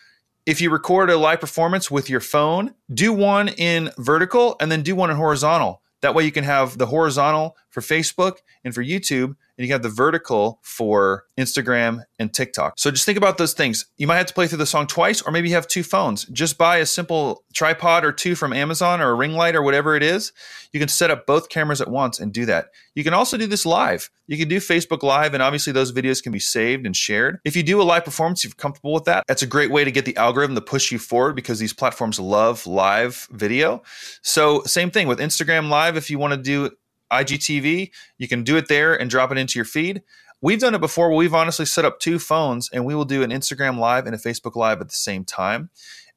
if 0.46 0.62
you 0.62 0.70
record 0.70 1.10
a 1.10 1.18
live 1.18 1.42
performance 1.42 1.92
with 1.92 2.10
your 2.10 2.22
phone, 2.22 2.74
do 2.94 3.12
one 3.12 3.50
in 3.50 3.92
vertical 3.98 4.56
and 4.62 4.72
then 4.72 4.82
do 4.82 4.96
one 4.96 5.10
in 5.10 5.18
horizontal. 5.18 5.82
That 6.02 6.16
way, 6.16 6.24
you 6.24 6.32
can 6.32 6.46
have 6.46 6.78
the 6.78 6.86
horizontal 6.86 7.58
for 7.70 7.82
Facebook 7.82 8.38
and 8.64 8.74
for 8.74 8.82
YouTube 8.82 9.36
and 9.58 9.68
you 9.68 9.74
have 9.74 9.82
the 9.82 9.90
vertical 9.90 10.60
for 10.62 11.26
Instagram 11.38 12.04
and 12.20 12.34
TikTok. 12.34 12.74
So 12.78 12.92
just 12.92 13.06
think 13.06 13.18
about 13.18 13.38
those 13.38 13.54
things. 13.54 13.86
You 13.98 14.08
might 14.08 14.18
have 14.18 14.28
to 14.28 14.34
play 14.34 14.48
through 14.48 14.60
the 14.60 14.66
song 14.66 14.88
twice, 14.88 15.22
or 15.22 15.32
maybe 15.32 15.50
you 15.50 15.56
have 15.56 15.68
two 15.68 15.84
phones. 15.84 16.26
Just 16.26 16.58
buy 16.58 16.78
a 16.78 16.86
simple 16.86 17.44
tripod 17.54 18.06
or 18.06 18.12
two 18.12 18.36
from 18.36 18.54
Amazon 18.54 19.02
or 19.02 19.10
a 19.10 19.16
ring 19.16 19.34
light 19.34 19.56
or 19.56 19.62
whatever 19.62 19.96
it 19.96 20.04
is. 20.04 20.32
You 20.74 20.80
can 20.80 20.90
set 20.90 21.12
up 21.12 21.26
both 21.26 21.50
cameras 21.50 21.82
at 21.82 21.90
once 21.90 22.20
and 22.20 22.34
do 22.34 22.46
that. 22.46 22.68
You 22.94 23.04
can 23.04 23.14
also 23.14 23.38
do 23.38 23.48
this 23.48 23.66
live. 23.66 24.10
You 24.28 24.38
can 24.38 24.50
do 24.50 24.58
Facebook 24.58 25.04
Live, 25.04 25.34
and 25.34 25.42
obviously 25.42 25.72
those 25.72 25.94
videos 25.94 26.22
can 26.22 26.34
be 26.34 26.40
saved 26.40 26.86
and 26.86 26.96
shared. 26.96 27.40
If 27.46 27.56
you 27.56 27.64
do 27.64 27.82
a 27.82 27.84
live 27.84 28.04
performance, 28.04 28.44
you're 28.44 28.52
comfortable 28.52 28.94
with 28.94 29.06
that, 29.06 29.24
that's 29.26 29.42
a 29.42 29.48
great 29.48 29.72
way 29.72 29.86
to 29.86 29.92
get 29.92 30.04
the 30.04 30.18
algorithm 30.18 30.56
to 30.56 30.62
push 30.62 30.92
you 30.92 31.00
forward 31.00 31.36
because 31.36 31.60
these 31.60 31.74
platforms 31.74 32.20
love 32.20 32.68
live 32.68 33.28
video. 33.32 33.84
So, 34.22 34.64
same 34.64 34.92
thing 34.92 35.08
with 35.08 35.20
Instagram 35.20 35.70
Live. 35.70 35.96
If 35.96 36.10
you 36.10 36.20
want 36.20 36.34
to 36.34 36.38
do 36.38 36.72
IGTV. 37.12 37.92
You 38.18 38.28
can 38.28 38.44
do 38.44 38.58
it 38.58 38.68
there 38.68 39.00
and 39.00 39.10
drop 39.10 39.32
it 39.32 39.38
into 39.38 39.58
your 39.58 39.66
feed. 39.66 40.02
We've 40.42 40.60
done 40.60 40.76
it 40.76 40.82
before. 40.82 41.14
We've 41.14 41.34
honestly 41.34 41.66
set 41.66 41.86
up 41.86 42.00
two 42.00 42.20
phones 42.20 42.70
and 42.72 42.86
we 42.86 42.94
will 42.94 43.06
do 43.06 43.24
an 43.24 43.32
Instagram 43.32 43.80
live 43.80 44.06
and 44.06 44.14
a 44.14 44.20
Facebook 44.20 44.56
live 44.56 44.82
at 44.82 44.90
the 44.90 44.96
same 44.96 45.26
time. 45.26 45.70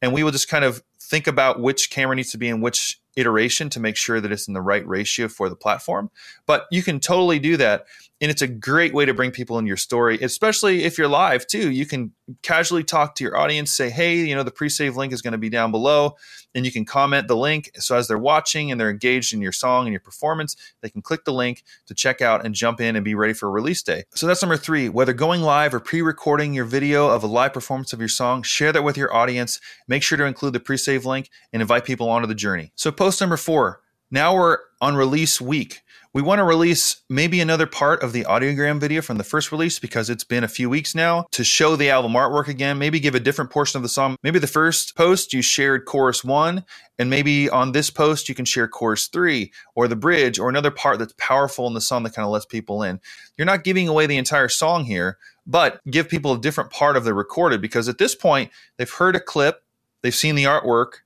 And 0.02 0.12
we 0.12 0.22
will 0.22 0.30
just 0.30 0.48
kind 0.48 0.64
of 0.64 0.82
think 1.00 1.26
about 1.26 1.60
which 1.60 1.90
camera 1.90 2.16
needs 2.16 2.30
to 2.32 2.38
be 2.38 2.48
in 2.48 2.60
which 2.60 3.00
iteration 3.20 3.68
to 3.70 3.80
make 3.80 3.96
sure 3.96 4.20
that 4.20 4.32
it's 4.32 4.48
in 4.48 4.54
the 4.54 4.62
right 4.62 4.86
ratio 4.86 5.28
for 5.28 5.48
the 5.48 5.56
platform. 5.56 6.10
But 6.46 6.66
you 6.70 6.82
can 6.82 6.98
totally 6.98 7.38
do 7.38 7.56
that. 7.58 7.86
and 8.20 8.30
it's 8.30 8.42
a 8.42 8.48
great 8.48 8.92
way 8.92 9.06
to 9.06 9.14
bring 9.14 9.30
people 9.30 9.58
in 9.58 9.66
your 9.66 9.78
story, 9.78 10.18
especially 10.20 10.84
if 10.84 10.98
you're 10.98 11.08
live 11.08 11.46
too. 11.46 11.70
You 11.70 11.86
can 11.86 12.12
casually 12.42 12.84
talk 12.84 13.14
to 13.14 13.24
your 13.24 13.36
audience, 13.36 13.72
say, 13.72 13.88
"Hey, 13.88 14.16
you 14.18 14.34
know, 14.34 14.42
the 14.42 14.50
pre-save 14.50 14.96
link 14.96 15.12
is 15.12 15.22
going 15.22 15.32
to 15.32 15.38
be 15.38 15.48
down 15.48 15.70
below," 15.70 16.16
and 16.54 16.66
you 16.66 16.70
can 16.70 16.84
comment 16.84 17.28
the 17.28 17.36
link. 17.36 17.70
So 17.76 17.96
as 17.96 18.08
they're 18.08 18.18
watching 18.18 18.70
and 18.70 18.78
they're 18.78 18.90
engaged 18.90 19.32
in 19.32 19.40
your 19.40 19.52
song 19.52 19.86
and 19.86 19.92
your 19.92 20.00
performance, 20.00 20.54
they 20.82 20.90
can 20.90 21.00
click 21.00 21.24
the 21.24 21.32
link 21.32 21.64
to 21.86 21.94
check 21.94 22.20
out 22.20 22.44
and 22.44 22.54
jump 22.54 22.80
in 22.80 22.94
and 22.94 23.04
be 23.04 23.14
ready 23.14 23.32
for 23.32 23.50
release 23.50 23.82
day. 23.82 24.04
So 24.14 24.26
that's 24.26 24.42
number 24.42 24.56
three. 24.58 24.88
Whether 24.90 25.14
going 25.14 25.40
live 25.40 25.72
or 25.74 25.80
pre-recording 25.80 26.52
your 26.52 26.66
video 26.66 27.08
of 27.08 27.24
a 27.24 27.26
live 27.26 27.54
performance 27.54 27.92
of 27.94 28.00
your 28.00 28.08
song, 28.08 28.42
share 28.42 28.72
that 28.72 28.84
with 28.84 28.98
your 28.98 29.14
audience. 29.14 29.60
Make 29.88 30.02
sure 30.02 30.18
to 30.18 30.24
include 30.24 30.52
the 30.52 30.60
pre-save 30.60 31.06
link 31.06 31.30
and 31.52 31.62
invite 31.62 31.84
people 31.84 32.10
onto 32.10 32.28
the 32.28 32.34
journey. 32.34 32.72
So 32.74 32.92
post 33.10 33.20
number 33.20 33.36
four. 33.36 33.80
Now 34.12 34.36
we're 34.36 34.58
on 34.80 34.94
release 34.94 35.40
week 35.40 35.82
we 36.12 36.22
want 36.22 36.40
to 36.40 36.44
release 36.44 37.02
maybe 37.08 37.40
another 37.40 37.66
part 37.66 38.02
of 38.02 38.12
the 38.12 38.24
audiogram 38.24 38.80
video 38.80 39.00
from 39.00 39.16
the 39.16 39.22
first 39.22 39.52
release 39.52 39.78
because 39.78 40.10
it's 40.10 40.24
been 40.24 40.42
a 40.42 40.48
few 40.48 40.68
weeks 40.68 40.92
now 40.92 41.26
to 41.30 41.44
show 41.44 41.76
the 41.76 41.88
album 41.88 42.14
artwork 42.14 42.48
again. 42.48 42.78
Maybe 42.78 42.98
give 42.98 43.14
a 43.14 43.20
different 43.20 43.52
portion 43.52 43.78
of 43.78 43.84
the 43.84 43.88
song. 43.88 44.16
Maybe 44.24 44.40
the 44.40 44.48
first 44.48 44.96
post 44.96 45.32
you 45.32 45.40
shared 45.40 45.84
chorus 45.84 46.24
one, 46.24 46.64
and 46.98 47.10
maybe 47.10 47.48
on 47.48 47.70
this 47.70 47.90
post 47.90 48.28
you 48.28 48.34
can 48.34 48.44
share 48.44 48.66
chorus 48.66 49.06
three 49.06 49.52
or 49.76 49.86
the 49.86 49.94
bridge 49.94 50.40
or 50.40 50.48
another 50.48 50.72
part 50.72 50.98
that's 50.98 51.14
powerful 51.16 51.68
in 51.68 51.74
the 51.74 51.80
song 51.80 52.02
that 52.02 52.14
kind 52.14 52.26
of 52.26 52.32
lets 52.32 52.46
people 52.46 52.82
in. 52.82 53.00
You're 53.38 53.46
not 53.46 53.62
giving 53.62 53.86
away 53.86 54.06
the 54.06 54.18
entire 54.18 54.48
song 54.48 54.86
here, 54.86 55.16
but 55.46 55.80
give 55.88 56.08
people 56.08 56.32
a 56.32 56.40
different 56.40 56.70
part 56.70 56.96
of 56.96 57.04
the 57.04 57.14
recorded 57.14 57.60
because 57.60 57.88
at 57.88 57.98
this 57.98 58.16
point 58.16 58.50
they've 58.78 58.90
heard 58.90 59.14
a 59.14 59.20
clip, 59.20 59.62
they've 60.02 60.12
seen 60.12 60.34
the 60.34 60.44
artwork, 60.44 61.02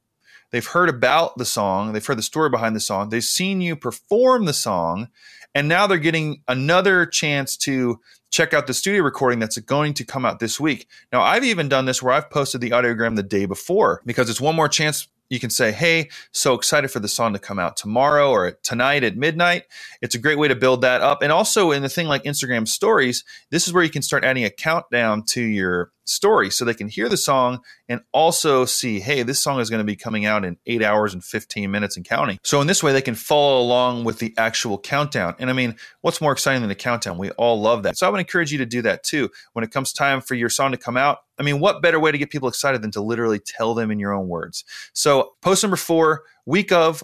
They've 0.55 0.65
heard 0.65 0.89
about 0.89 1.37
the 1.37 1.45
song, 1.45 1.93
they've 1.93 2.07
heard 2.07 2.17
the 2.17 2.23
story 2.23 2.49
behind 2.49 2.77
the 2.77 2.81
song, 2.81 3.09
they've 3.09 3.25
seen 3.25 3.61
you 3.61 3.75
perform 3.75 4.45
the 4.45 4.53
song, 4.53 5.09
and 5.53 5.67
now 5.67 5.89
they're 5.89 5.99
getting 5.99 6.43
another 6.47 7.07
chance 7.07 7.57
to 7.57 7.99
check 8.31 8.55
out 8.55 8.69
the 8.69 8.73
studio 8.73 9.03
recording 9.03 9.41
that's 9.41 9.59
going 9.59 9.95
to 9.95 10.05
come 10.05 10.25
out 10.25 10.39
this 10.39 10.61
week. 10.61 10.87
Now, 11.13 11.23
I've 11.23 11.43
even 11.43 11.69
done 11.69 11.87
this 11.87 12.01
where 12.01 12.15
I've 12.15 12.31
posted 12.31 12.61
the 12.61 12.71
audiogram 12.71 13.17
the 13.17 13.25
day 13.25 13.47
before 13.47 14.01
because 14.07 14.31
it's 14.31 14.41
one 14.41 14.55
more 14.55 14.69
chance 14.69 15.09
you 15.29 15.41
can 15.41 15.51
say, 15.51 15.73
Hey, 15.73 16.09
so 16.31 16.55
excited 16.55 16.89
for 16.89 17.01
the 17.01 17.09
song 17.09 17.33
to 17.33 17.41
come 17.41 17.59
out 17.59 17.77
tomorrow 17.77 18.31
or 18.31 18.53
tonight 18.63 19.03
at 19.03 19.17
midnight. 19.17 19.65
It's 20.03 20.15
a 20.15 20.21
great 20.21 20.39
way 20.39 20.47
to 20.47 20.55
build 20.55 20.83
that 20.83 21.01
up. 21.01 21.21
And 21.21 21.33
also 21.33 21.73
in 21.73 21.83
the 21.83 21.89
thing 21.89 22.07
like 22.07 22.23
Instagram 22.23 22.69
stories, 22.69 23.25
this 23.51 23.67
is 23.67 23.73
where 23.73 23.83
you 23.83 23.91
can 23.91 24.03
start 24.03 24.25
adding 24.25 24.45
a 24.45 24.51
countdown 24.51 25.25
to 25.31 25.43
your 25.43 25.91
story 26.05 26.51
so 26.51 26.65
they 26.65 26.75
can 26.75 26.89
hear 26.89 27.09
the 27.09 27.17
song 27.17 27.61
and 27.89 28.01
also 28.13 28.65
see, 28.65 29.01
hey, 29.01 29.23
this 29.23 29.41
song 29.41 29.61
is 29.61 29.71
going 29.71 29.79
to 29.79 29.85
be 29.85 29.97
coming 29.97 30.25
out 30.27 30.45
in 30.45 30.57
eight 30.67 30.83
hours 30.83 31.15
and 31.15 31.25
15 31.25 31.71
minutes 31.71 31.97
and 31.97 32.05
counting. 32.05 32.39
So, 32.43 32.61
in 32.61 32.67
this 32.67 32.83
way, 32.83 32.93
they 32.93 33.03
can 33.03 33.15
follow 33.15 33.61
along 33.61 34.05
with 34.05 34.19
the 34.19 34.35
actual 34.37 34.79
countdown. 34.79 35.35
And 35.39 35.51
I 35.51 35.53
mean, 35.53 35.77
what's 36.01 36.21
more 36.21 36.33
exciting 36.33 36.63
than 36.63 36.71
a 36.71 36.77
countdown? 36.77 37.19
We 37.19 37.31
all 37.33 37.61
love 37.61 37.83
that. 37.85 37.97
So, 37.97 38.07
I 38.07 38.11
would 38.11 38.21
encourage 38.21 38.53
you 38.53 38.59
to 38.59 38.67
do 38.67 38.83
that 38.83 39.03
too. 39.03 39.31
When 39.53 39.65
it 39.65 39.71
comes 39.71 39.93
time 39.93 40.21
for 40.21 40.35
your 40.35 40.49
song 40.49 40.73
to 40.73 40.77
come 40.77 40.97
out, 40.97 41.19
I 41.39 41.43
mean, 41.43 41.61
what 41.61 41.83
better 41.83 41.99
way 41.99 42.13
to 42.13 42.19
get 42.19 42.31
people 42.31 42.49
excited 42.49 42.83
than 42.83 42.93
to 42.93 43.01
literally 43.01 43.41
tell 43.41 43.75
them 43.75 43.91
in 43.91 43.99
your 43.99 44.13
own 44.13 44.29
words? 44.29 44.65
So, 44.93 45.33
post 45.43 45.63
number 45.63 45.77
four, 45.77 46.23
week 46.47 46.73
of 46.73 47.03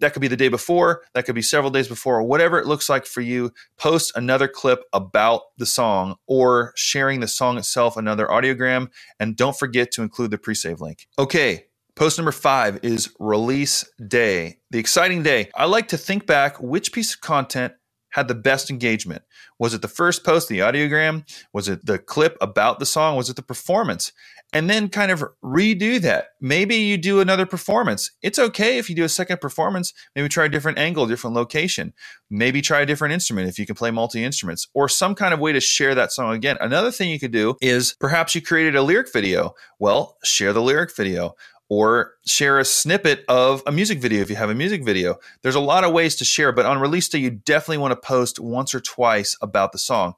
that 0.00 0.12
could 0.12 0.22
be 0.22 0.28
the 0.28 0.36
day 0.36 0.48
before, 0.48 1.02
that 1.14 1.24
could 1.24 1.34
be 1.34 1.42
several 1.42 1.70
days 1.70 1.88
before, 1.88 2.18
or 2.18 2.22
whatever 2.22 2.58
it 2.58 2.66
looks 2.66 2.88
like 2.88 3.06
for 3.06 3.20
you. 3.20 3.52
Post 3.76 4.12
another 4.14 4.48
clip 4.48 4.84
about 4.92 5.42
the 5.56 5.66
song 5.66 6.16
or 6.26 6.72
sharing 6.76 7.20
the 7.20 7.28
song 7.28 7.58
itself, 7.58 7.96
another 7.96 8.26
audiogram, 8.26 8.88
and 9.18 9.36
don't 9.36 9.58
forget 9.58 9.90
to 9.92 10.02
include 10.02 10.30
the 10.30 10.38
pre 10.38 10.54
save 10.54 10.80
link. 10.80 11.06
Okay, 11.18 11.64
Post 11.98 12.16
number 12.16 12.30
five 12.30 12.78
is 12.84 13.12
release 13.18 13.84
day, 14.06 14.60
the 14.70 14.78
exciting 14.78 15.24
day. 15.24 15.50
I 15.56 15.64
like 15.64 15.88
to 15.88 15.98
think 15.98 16.28
back 16.28 16.62
which 16.62 16.92
piece 16.92 17.14
of 17.14 17.20
content 17.20 17.72
had 18.10 18.28
the 18.28 18.34
best 18.34 18.70
engagement. 18.70 19.22
Was 19.58 19.74
it 19.74 19.82
the 19.82 19.88
first 19.88 20.24
post, 20.24 20.48
the 20.48 20.60
audiogram? 20.60 21.24
Was 21.52 21.68
it 21.68 21.84
the 21.86 21.98
clip 21.98 22.36
about 22.40 22.78
the 22.78 22.86
song? 22.86 23.16
Was 23.16 23.28
it 23.28 23.36
the 23.36 23.42
performance? 23.42 24.12
and 24.52 24.70
then 24.70 24.88
kind 24.88 25.10
of 25.10 25.24
redo 25.44 26.00
that. 26.00 26.28
Maybe 26.40 26.76
you 26.76 26.96
do 26.96 27.20
another 27.20 27.44
performance. 27.44 28.10
It's 28.22 28.38
okay 28.38 28.78
if 28.78 28.88
you 28.88 28.96
do 28.96 29.04
a 29.04 29.08
second 29.08 29.40
performance, 29.40 29.92
maybe 30.16 30.28
try 30.28 30.46
a 30.46 30.48
different 30.48 30.78
angle, 30.78 31.06
different 31.06 31.36
location. 31.36 31.92
Maybe 32.30 32.62
try 32.62 32.80
a 32.80 32.86
different 32.86 33.12
instrument 33.12 33.48
if 33.48 33.58
you 33.58 33.66
can 33.66 33.74
play 33.74 33.90
multi 33.90 34.24
instruments 34.24 34.68
or 34.74 34.88
some 34.88 35.14
kind 35.14 35.34
of 35.34 35.40
way 35.40 35.52
to 35.52 35.60
share 35.60 35.94
that 35.94 36.12
song 36.12 36.34
again. 36.34 36.56
Another 36.60 36.90
thing 36.90 37.10
you 37.10 37.20
could 37.20 37.32
do 37.32 37.56
is 37.60 37.94
perhaps 38.00 38.34
you 38.34 38.42
created 38.42 38.74
a 38.74 38.82
lyric 38.82 39.12
video. 39.12 39.54
Well, 39.78 40.16
share 40.24 40.52
the 40.52 40.62
lyric 40.62 40.94
video 40.96 41.34
or 41.68 42.14
share 42.26 42.58
a 42.58 42.64
snippet 42.64 43.24
of 43.28 43.62
a 43.66 43.72
music 43.72 44.00
video 44.00 44.20
if 44.22 44.30
you 44.30 44.36
have 44.36 44.50
a 44.50 44.54
music 44.54 44.84
video. 44.84 45.16
There's 45.42 45.54
a 45.54 45.60
lot 45.60 45.84
of 45.84 45.92
ways 45.92 46.16
to 46.16 46.24
share, 46.24 46.52
but 46.52 46.66
on 46.66 46.78
release 46.78 47.08
day, 47.08 47.18
you 47.18 47.30
definitely 47.30 47.78
want 47.78 47.92
to 47.92 48.06
post 48.06 48.40
once 48.40 48.74
or 48.74 48.80
twice 48.80 49.36
about 49.42 49.72
the 49.72 49.78
song. 49.78 50.14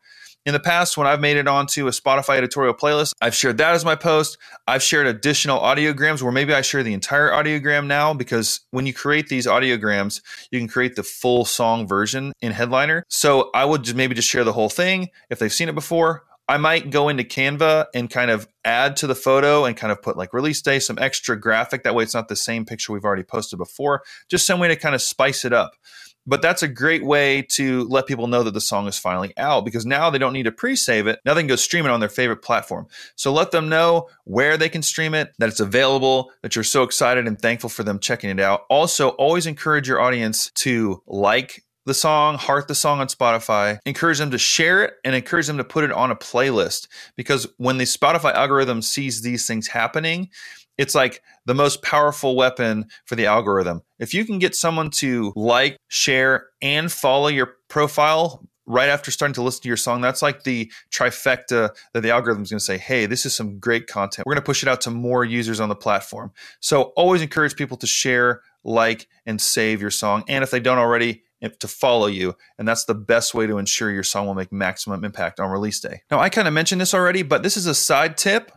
In 0.47 0.55
the 0.55 0.61
past, 0.61 0.97
when 0.97 1.07
I've 1.07 1.21
made 1.21 1.37
it 1.37 1.47
onto 1.47 1.87
a 1.87 1.91
Spotify 1.91 2.39
editorial 2.39 2.73
playlist, 2.73 3.13
I've 3.21 3.35
shared 3.35 3.59
that 3.59 3.75
as 3.75 3.85
my 3.85 3.95
post. 3.95 4.39
I've 4.67 4.83
shared 4.83 5.07
additional 5.07 5.61
audiograms 5.61 6.23
where 6.23 6.33
maybe 6.33 6.55
I 6.55 6.63
share 6.63 6.83
the 6.83 6.95
entire 6.95 7.31
audiogram 7.31 7.87
now 7.87 8.15
because 8.15 8.61
when 8.71 8.87
you 8.87 8.95
create 8.95 9.29
these 9.29 9.47
audiograms, 9.47 10.23
you 10.51 10.59
can 10.59 10.67
create 10.67 10.97
the 10.97 11.03
full 11.03 11.45
song 11.45 11.87
version 11.87 12.33
in 12.41 12.53
Headliner. 12.53 13.05
So 13.09 13.51
I 13.53 13.67
would 13.67 13.83
just 13.83 13.97
maybe 13.97 14.15
just 14.15 14.31
share 14.31 14.45
the 14.45 14.55
whole 14.55 14.71
thing 14.71 15.11
if 15.29 15.39
they've 15.39 15.53
seen 15.53 15.69
it 15.69 15.75
before. 15.75 16.25
I 16.51 16.57
might 16.57 16.91
go 16.91 17.09
into 17.09 17.23
Canva 17.23 17.87
and 17.95 18.11
kind 18.11 18.29
of 18.29 18.49
add 18.65 18.97
to 18.97 19.07
the 19.07 19.15
photo 19.15 19.67
and 19.67 19.77
kind 19.77 19.93
of 19.93 20.03
put 20.03 20.17
like 20.17 20.35
release 20.35 20.61
day, 20.61 20.81
some 20.81 20.99
extra 20.99 21.39
graphic. 21.39 21.85
That 21.85 21.95
way 21.95 22.03
it's 22.03 22.13
not 22.13 22.27
the 22.27 22.35
same 22.35 22.67
picture 22.67 22.93
we've 22.93 23.05
already 23.05 23.23
posted 23.23 23.57
before. 23.57 24.03
Just 24.29 24.49
some 24.49 24.59
way 24.59 24.67
to 24.67 24.75
kind 24.75 24.97
of 24.97 25.01
spice 25.01 25.45
it 25.45 25.53
up. 25.53 25.75
But 26.27 26.43
that's 26.43 26.65
a 26.65 26.69
great 26.69 27.05
way 27.05 27.43
to 27.53 27.85
let 27.85 28.09
people 28.09 28.27
know 28.27 28.43
that 28.43 28.53
the 28.53 28.61
song 28.61 28.89
is 28.89 28.99
finally 28.99 29.33
out 29.37 29.65
because 29.65 29.87
now 29.87 30.11
they 30.11 30.19
don't 30.19 30.33
need 30.33 30.43
to 30.43 30.51
pre 30.51 30.75
save 30.75 31.07
it. 31.07 31.21
Now 31.25 31.35
they 31.35 31.43
can 31.43 31.47
go 31.47 31.55
stream 31.55 31.87
it 31.87 31.93
on 31.93 32.01
their 32.01 32.09
favorite 32.09 32.43
platform. 32.43 32.89
So 33.15 33.33
let 33.33 33.53
them 33.53 33.69
know 33.69 34.09
where 34.25 34.57
they 34.57 34.69
can 34.69 34.83
stream 34.83 35.15
it, 35.15 35.33
that 35.39 35.51
it's 35.51 35.61
available, 35.61 36.33
that 36.43 36.57
you're 36.57 36.65
so 36.65 36.83
excited 36.83 37.29
and 37.29 37.41
thankful 37.41 37.71
for 37.71 37.85
them 37.85 38.01
checking 38.01 38.29
it 38.29 38.41
out. 38.41 38.63
Also, 38.69 39.11
always 39.11 39.47
encourage 39.47 39.87
your 39.87 40.01
audience 40.01 40.51
to 40.57 41.01
like 41.07 41.63
the 41.91 41.95
song, 41.95 42.39
heart 42.39 42.69
the 42.69 42.75
song 42.75 43.01
on 43.01 43.09
Spotify, 43.09 43.81
encourage 43.85 44.19
them 44.19 44.31
to 44.31 44.39
share 44.39 44.85
it 44.85 44.95
and 45.05 45.13
encourage 45.13 45.49
them 45.49 45.57
to 45.57 45.65
put 45.65 45.83
it 45.83 45.91
on 45.91 46.13
a 46.13 46.15
playlist 46.15 46.87
because 47.17 47.49
when 47.57 47.79
the 47.79 47.85
Spotify 47.85 48.33
algorithm 48.33 48.81
sees 48.81 49.23
these 49.23 49.45
things 49.45 49.67
happening, 49.67 50.29
it's 50.79 50.95
like 50.95 51.21
the 51.47 51.55
most 51.55 51.83
powerful 51.83 52.37
weapon 52.37 52.87
for 53.07 53.17
the 53.17 53.27
algorithm. 53.27 53.83
If 53.99 54.15
you 54.15 54.25
can 54.25 54.39
get 54.39 54.55
someone 54.55 54.91
to 55.03 55.33
like, 55.35 55.79
share, 55.89 56.47
and 56.63 56.93
follow 56.93 57.27
your 57.27 57.57
profile 57.67 58.47
right 58.67 58.89
after 58.89 59.11
starting 59.11 59.35
to 59.35 59.43
listen 59.43 59.63
to 59.63 59.69
your 59.69 59.77
song, 59.77 60.01
that's 60.01 60.23
like 60.23 60.45
the 60.45 60.71
trifecta 60.93 61.71
that 61.93 62.03
the 62.03 62.13
algorithm 62.13 62.45
is 62.45 62.51
going 62.51 62.61
to 62.61 62.65
say, 62.65 62.79
hey, 62.79 63.07
this 63.07 63.27
is 63.27 63.35
some 63.35 63.59
great 63.59 63.89
content. 63.89 64.25
We're 64.25 64.35
going 64.35 64.43
to 64.43 64.47
push 64.47 64.63
it 64.63 64.69
out 64.69 64.81
to 64.83 64.93
more 64.93 65.25
users 65.25 65.59
on 65.59 65.69
the 65.69 65.75
platform. 65.75 66.31
So 66.61 66.83
always 66.95 67.21
encourage 67.21 67.57
people 67.57 67.79
to 67.79 67.89
share, 67.89 68.43
like, 68.63 69.09
and 69.27 69.41
save 69.41 69.81
your 69.81 69.91
song. 69.91 70.23
And 70.29 70.45
if 70.45 70.53
they 70.53 70.61
don't 70.61 70.79
already, 70.79 71.25
to 71.41 71.69
follow 71.69 72.07
you. 72.07 72.37
And 72.59 72.69
that's 72.69 72.85
the 72.85 72.95
best 72.95 73.35
way 73.35 73.47
to 73.47 73.59
ensure 73.59 73.91
your 73.91 74.03
song 74.03 74.27
will 74.27 74.35
make 74.35 74.53
maximum 74.53 75.05
impact 75.05 75.41
on 75.41 75.51
release 75.51 75.81
day. 75.81 76.03
Now, 76.11 76.21
I 76.21 76.29
kind 76.29 76.47
of 76.47 76.55
mentioned 76.55 76.81
this 76.81 76.95
already, 76.95 77.23
but 77.23 77.43
this 77.43 77.57
is 77.57 77.67
a 77.67 77.75
side 77.75 78.17
tip 78.17 78.53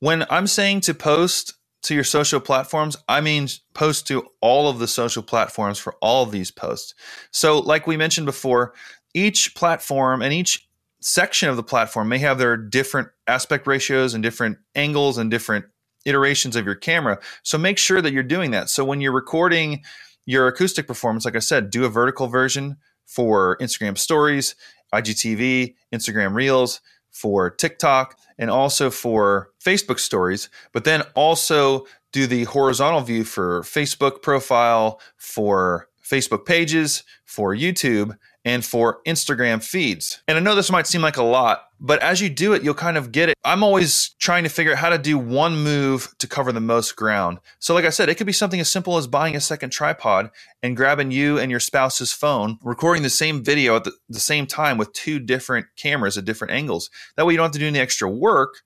when 0.00 0.26
I'm 0.30 0.46
saying 0.46 0.80
to 0.82 0.94
post 0.94 1.54
to 1.82 1.94
your 1.94 2.04
social 2.04 2.40
platforms, 2.40 2.96
I 3.08 3.20
mean 3.20 3.48
post 3.74 4.06
to 4.08 4.26
all 4.40 4.68
of 4.68 4.78
the 4.78 4.88
social 4.88 5.22
platforms 5.22 5.78
for 5.78 5.94
all 6.02 6.22
of 6.22 6.30
these 6.30 6.50
posts. 6.50 6.94
So, 7.30 7.58
like 7.58 7.86
we 7.86 7.96
mentioned 7.96 8.26
before, 8.26 8.74
each 9.14 9.54
platform 9.54 10.20
and 10.22 10.32
each 10.32 10.68
section 11.00 11.48
of 11.48 11.56
the 11.56 11.62
platform 11.62 12.08
may 12.08 12.18
have 12.18 12.38
their 12.38 12.56
different 12.56 13.08
aspect 13.26 13.66
ratios 13.66 14.12
and 14.12 14.22
different 14.22 14.58
angles 14.74 15.16
and 15.16 15.30
different 15.30 15.64
iterations 16.04 16.56
of 16.56 16.66
your 16.66 16.74
camera. 16.74 17.18
So, 17.42 17.56
make 17.56 17.78
sure 17.78 18.02
that 18.02 18.12
you're 18.12 18.22
doing 18.22 18.50
that. 18.50 18.68
So, 18.68 18.84
when 18.84 19.00
you're 19.00 19.12
recording 19.12 19.82
your 20.30 20.46
acoustic 20.46 20.86
performance, 20.86 21.24
like 21.24 21.36
I 21.36 21.40
said, 21.40 21.70
do 21.70 21.84
a 21.84 21.88
vertical 21.88 22.28
version 22.28 22.76
for 23.04 23.58
Instagram 23.58 23.98
stories, 23.98 24.54
IGTV, 24.94 25.74
Instagram 25.92 26.34
Reels, 26.34 26.80
for 27.10 27.50
TikTok 27.50 28.16
and 28.38 28.50
also 28.50 28.90
for 28.90 29.50
Facebook 29.64 29.98
stories, 29.98 30.48
but 30.72 30.84
then 30.84 31.02
also 31.14 31.84
do 32.12 32.26
the 32.26 32.44
horizontal 32.44 33.00
view 33.00 33.24
for 33.24 33.62
Facebook 33.62 34.22
profile, 34.22 35.00
for 35.16 35.88
Facebook 36.08 36.46
pages, 36.46 37.02
for 37.24 37.54
YouTube, 37.54 38.16
and 38.44 38.64
for 38.64 39.00
Instagram 39.06 39.62
feeds. 39.62 40.22
And 40.26 40.38
I 40.38 40.40
know 40.40 40.54
this 40.54 40.70
might 40.70 40.86
seem 40.86 41.02
like 41.02 41.18
a 41.18 41.22
lot, 41.22 41.64
but 41.78 42.02
as 42.02 42.20
you 42.20 42.30
do 42.30 42.52
it, 42.54 42.62
you'll 42.62 42.74
kind 42.74 42.96
of 42.96 43.12
get 43.12 43.28
it. 43.28 43.36
I'm 43.44 43.62
always 43.62 44.10
trying 44.18 44.44
to 44.44 44.50
figure 44.50 44.72
out 44.72 44.78
how 44.78 44.90
to 44.90 44.98
do 44.98 45.18
one 45.18 45.62
move 45.62 46.14
to 46.18 46.26
cover 46.26 46.52
the 46.52 46.60
most 46.60 46.96
ground. 46.96 47.38
So, 47.58 47.74
like 47.74 47.84
I 47.84 47.90
said, 47.90 48.08
it 48.08 48.16
could 48.16 48.26
be 48.26 48.32
something 48.32 48.60
as 48.60 48.70
simple 48.70 48.96
as 48.96 49.06
buying 49.06 49.36
a 49.36 49.40
second 49.40 49.70
tripod 49.70 50.30
and 50.62 50.76
grabbing 50.76 51.10
you 51.10 51.38
and 51.38 51.50
your 51.50 51.60
spouse's 51.60 52.12
phone, 52.12 52.58
recording 52.62 53.02
the 53.02 53.10
same 53.10 53.44
video 53.44 53.76
at 53.76 53.84
the, 53.84 53.92
the 54.08 54.20
same 54.20 54.46
time 54.46 54.78
with 54.78 54.92
two 54.92 55.18
different 55.18 55.66
cameras 55.76 56.16
at 56.16 56.24
different 56.24 56.52
angles. 56.52 56.90
That 57.16 57.26
way, 57.26 57.34
you 57.34 57.36
don't 57.36 57.44
have 57.44 57.52
to 57.52 57.58
do 57.58 57.68
any 57.68 57.78
extra 57.78 58.10
work, 58.10 58.62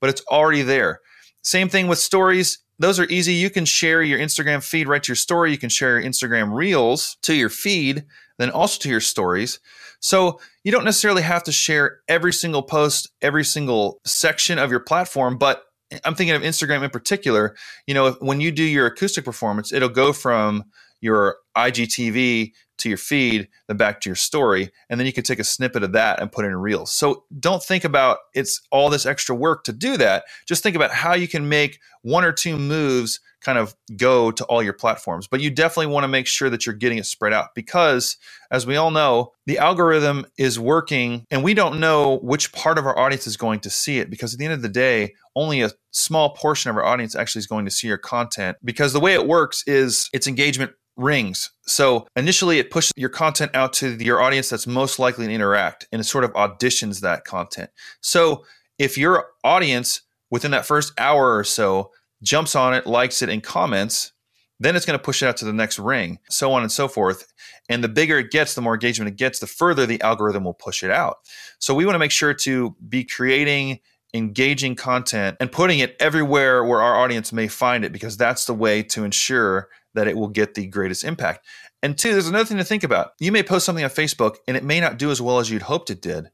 but 0.00 0.10
it's 0.10 0.22
already 0.30 0.62
there. 0.62 1.00
Same 1.42 1.68
thing 1.68 1.86
with 1.86 1.98
stories 1.98 2.58
those 2.78 3.00
are 3.00 3.06
easy. 3.06 3.34
You 3.34 3.50
can 3.50 3.64
share 3.64 4.02
your 4.02 4.18
Instagram 4.18 4.62
feed 4.62 4.86
right 4.88 5.02
to 5.02 5.08
your 5.08 5.16
story. 5.16 5.50
You 5.50 5.58
can 5.58 5.68
share 5.68 5.98
your 5.98 6.08
Instagram 6.08 6.54
reels 6.54 7.16
to 7.22 7.34
your 7.34 7.48
feed, 7.48 8.04
then 8.38 8.50
also 8.50 8.78
to 8.80 8.88
your 8.88 9.00
stories. 9.00 9.60
So 10.00 10.40
you 10.64 10.72
don't 10.72 10.84
necessarily 10.84 11.22
have 11.22 11.42
to 11.44 11.52
share 11.52 12.00
every 12.08 12.32
single 12.32 12.62
post, 12.62 13.10
every 13.20 13.44
single 13.44 14.00
section 14.04 14.58
of 14.58 14.70
your 14.70 14.80
platform, 14.80 15.38
but 15.38 15.64
I'm 16.04 16.14
thinking 16.14 16.36
of 16.36 16.42
Instagram 16.42 16.82
in 16.82 16.90
particular. 16.90 17.56
You 17.86 17.94
know, 17.94 18.12
when 18.20 18.40
you 18.40 18.52
do 18.52 18.62
your 18.62 18.86
acoustic 18.86 19.24
performance, 19.24 19.72
it'll 19.72 19.88
go 19.88 20.12
from 20.12 20.64
your 21.00 21.36
IGTV 21.56 22.52
to 22.78 22.88
your 22.88 22.98
feed, 22.98 23.48
then 23.66 23.76
back 23.76 24.00
to 24.00 24.08
your 24.08 24.16
story, 24.16 24.70
and 24.88 24.98
then 24.98 25.06
you 25.06 25.12
can 25.12 25.24
take 25.24 25.38
a 25.38 25.44
snippet 25.44 25.82
of 25.82 25.92
that 25.92 26.20
and 26.20 26.32
put 26.32 26.44
it 26.44 26.48
in 26.48 26.56
Reels. 26.56 26.92
So 26.92 27.24
don't 27.38 27.62
think 27.62 27.84
about 27.84 28.18
it's 28.34 28.60
all 28.70 28.90
this 28.90 29.06
extra 29.06 29.34
work 29.34 29.64
to 29.64 29.72
do 29.72 29.96
that. 29.96 30.24
Just 30.46 30.62
think 30.62 30.76
about 30.76 30.92
how 30.92 31.14
you 31.14 31.28
can 31.28 31.48
make 31.48 31.80
one 32.02 32.24
or 32.24 32.32
two 32.32 32.56
moves 32.58 33.20
kind 33.40 33.58
of 33.58 33.74
go 33.96 34.30
to 34.30 34.44
all 34.44 34.62
your 34.62 34.72
platforms. 34.72 35.26
But 35.26 35.40
you 35.40 35.50
definitely 35.50 35.92
want 35.92 36.04
to 36.04 36.08
make 36.08 36.26
sure 36.26 36.50
that 36.50 36.66
you're 36.66 36.74
getting 36.74 36.98
it 36.98 37.06
spread 37.06 37.32
out 37.32 37.54
because, 37.54 38.16
as 38.50 38.66
we 38.66 38.76
all 38.76 38.90
know, 38.90 39.32
the 39.46 39.58
algorithm 39.58 40.26
is 40.36 40.58
working 40.58 41.24
and 41.30 41.44
we 41.44 41.54
don't 41.54 41.78
know 41.78 42.18
which 42.18 42.52
part 42.52 42.78
of 42.78 42.86
our 42.86 42.98
audience 42.98 43.26
is 43.26 43.36
going 43.36 43.60
to 43.60 43.70
see 43.70 43.98
it 43.98 44.10
because 44.10 44.34
at 44.34 44.38
the 44.38 44.44
end 44.44 44.54
of 44.54 44.62
the 44.62 44.68
day, 44.68 45.14
only 45.36 45.62
a 45.62 45.70
small 45.92 46.30
portion 46.30 46.70
of 46.70 46.76
our 46.76 46.84
audience 46.84 47.14
actually 47.14 47.40
is 47.40 47.46
going 47.46 47.64
to 47.64 47.70
see 47.70 47.86
your 47.86 47.98
content 47.98 48.56
because 48.64 48.92
the 48.92 49.00
way 49.00 49.14
it 49.14 49.26
works 49.26 49.62
is 49.66 50.08
it's 50.12 50.26
engagement 50.26 50.72
rings. 50.96 51.50
So 51.68 52.06
initially, 52.16 52.58
it 52.58 52.70
pushes 52.70 52.92
your 52.96 53.10
content 53.10 53.52
out 53.54 53.72
to 53.74 54.02
your 54.02 54.20
audience 54.20 54.48
that's 54.48 54.66
most 54.66 54.98
likely 54.98 55.26
to 55.26 55.32
interact 55.32 55.86
and 55.92 56.00
it 56.00 56.04
sort 56.04 56.24
of 56.24 56.32
auditions 56.32 57.00
that 57.00 57.24
content. 57.24 57.70
So 58.00 58.44
if 58.78 58.96
your 58.96 59.26
audience 59.44 60.02
within 60.30 60.50
that 60.52 60.66
first 60.66 60.92
hour 60.98 61.36
or 61.36 61.44
so 61.44 61.90
jumps 62.22 62.54
on 62.54 62.74
it, 62.74 62.86
likes 62.86 63.22
it, 63.22 63.28
and 63.28 63.42
comments, 63.42 64.12
then 64.60 64.74
it's 64.74 64.86
going 64.86 64.98
to 64.98 65.02
push 65.02 65.22
it 65.22 65.26
out 65.26 65.36
to 65.36 65.44
the 65.44 65.52
next 65.52 65.78
ring, 65.78 66.18
so 66.28 66.52
on 66.52 66.62
and 66.62 66.72
so 66.72 66.88
forth. 66.88 67.32
And 67.68 67.84
the 67.84 67.88
bigger 67.88 68.18
it 68.18 68.30
gets, 68.30 68.54
the 68.54 68.60
more 68.60 68.74
engagement 68.74 69.10
it 69.10 69.16
gets, 69.16 69.38
the 69.38 69.46
further 69.46 69.86
the 69.86 70.00
algorithm 70.00 70.44
will 70.44 70.54
push 70.54 70.82
it 70.82 70.90
out. 70.90 71.18
So 71.58 71.74
we 71.74 71.84
want 71.84 71.94
to 71.94 72.00
make 72.00 72.10
sure 72.10 72.34
to 72.34 72.74
be 72.88 73.04
creating 73.04 73.80
engaging 74.14 74.74
content 74.74 75.36
and 75.38 75.52
putting 75.52 75.80
it 75.80 75.94
everywhere 76.00 76.64
where 76.64 76.80
our 76.80 76.96
audience 76.96 77.32
may 77.32 77.46
find 77.46 77.84
it 77.84 77.92
because 77.92 78.16
that's 78.16 78.46
the 78.46 78.54
way 78.54 78.82
to 78.82 79.04
ensure 79.04 79.68
that 79.94 80.08
it 80.08 80.16
will 80.16 80.28
get 80.28 80.54
the 80.54 80.66
greatest 80.66 81.04
impact. 81.04 81.46
And 81.82 81.96
two, 81.96 82.12
there's 82.12 82.28
another 82.28 82.44
thing 82.44 82.58
to 82.58 82.64
think 82.64 82.84
about. 82.84 83.12
You 83.20 83.32
may 83.32 83.42
post 83.42 83.66
something 83.66 83.84
on 83.84 83.90
Facebook 83.90 84.36
and 84.46 84.56
it 84.56 84.64
may 84.64 84.80
not 84.80 84.98
do 84.98 85.10
as 85.10 85.22
well 85.22 85.38
as 85.38 85.50
you'd 85.50 85.62
hoped 85.62 85.90
it 85.90 86.02
did. 86.02 86.30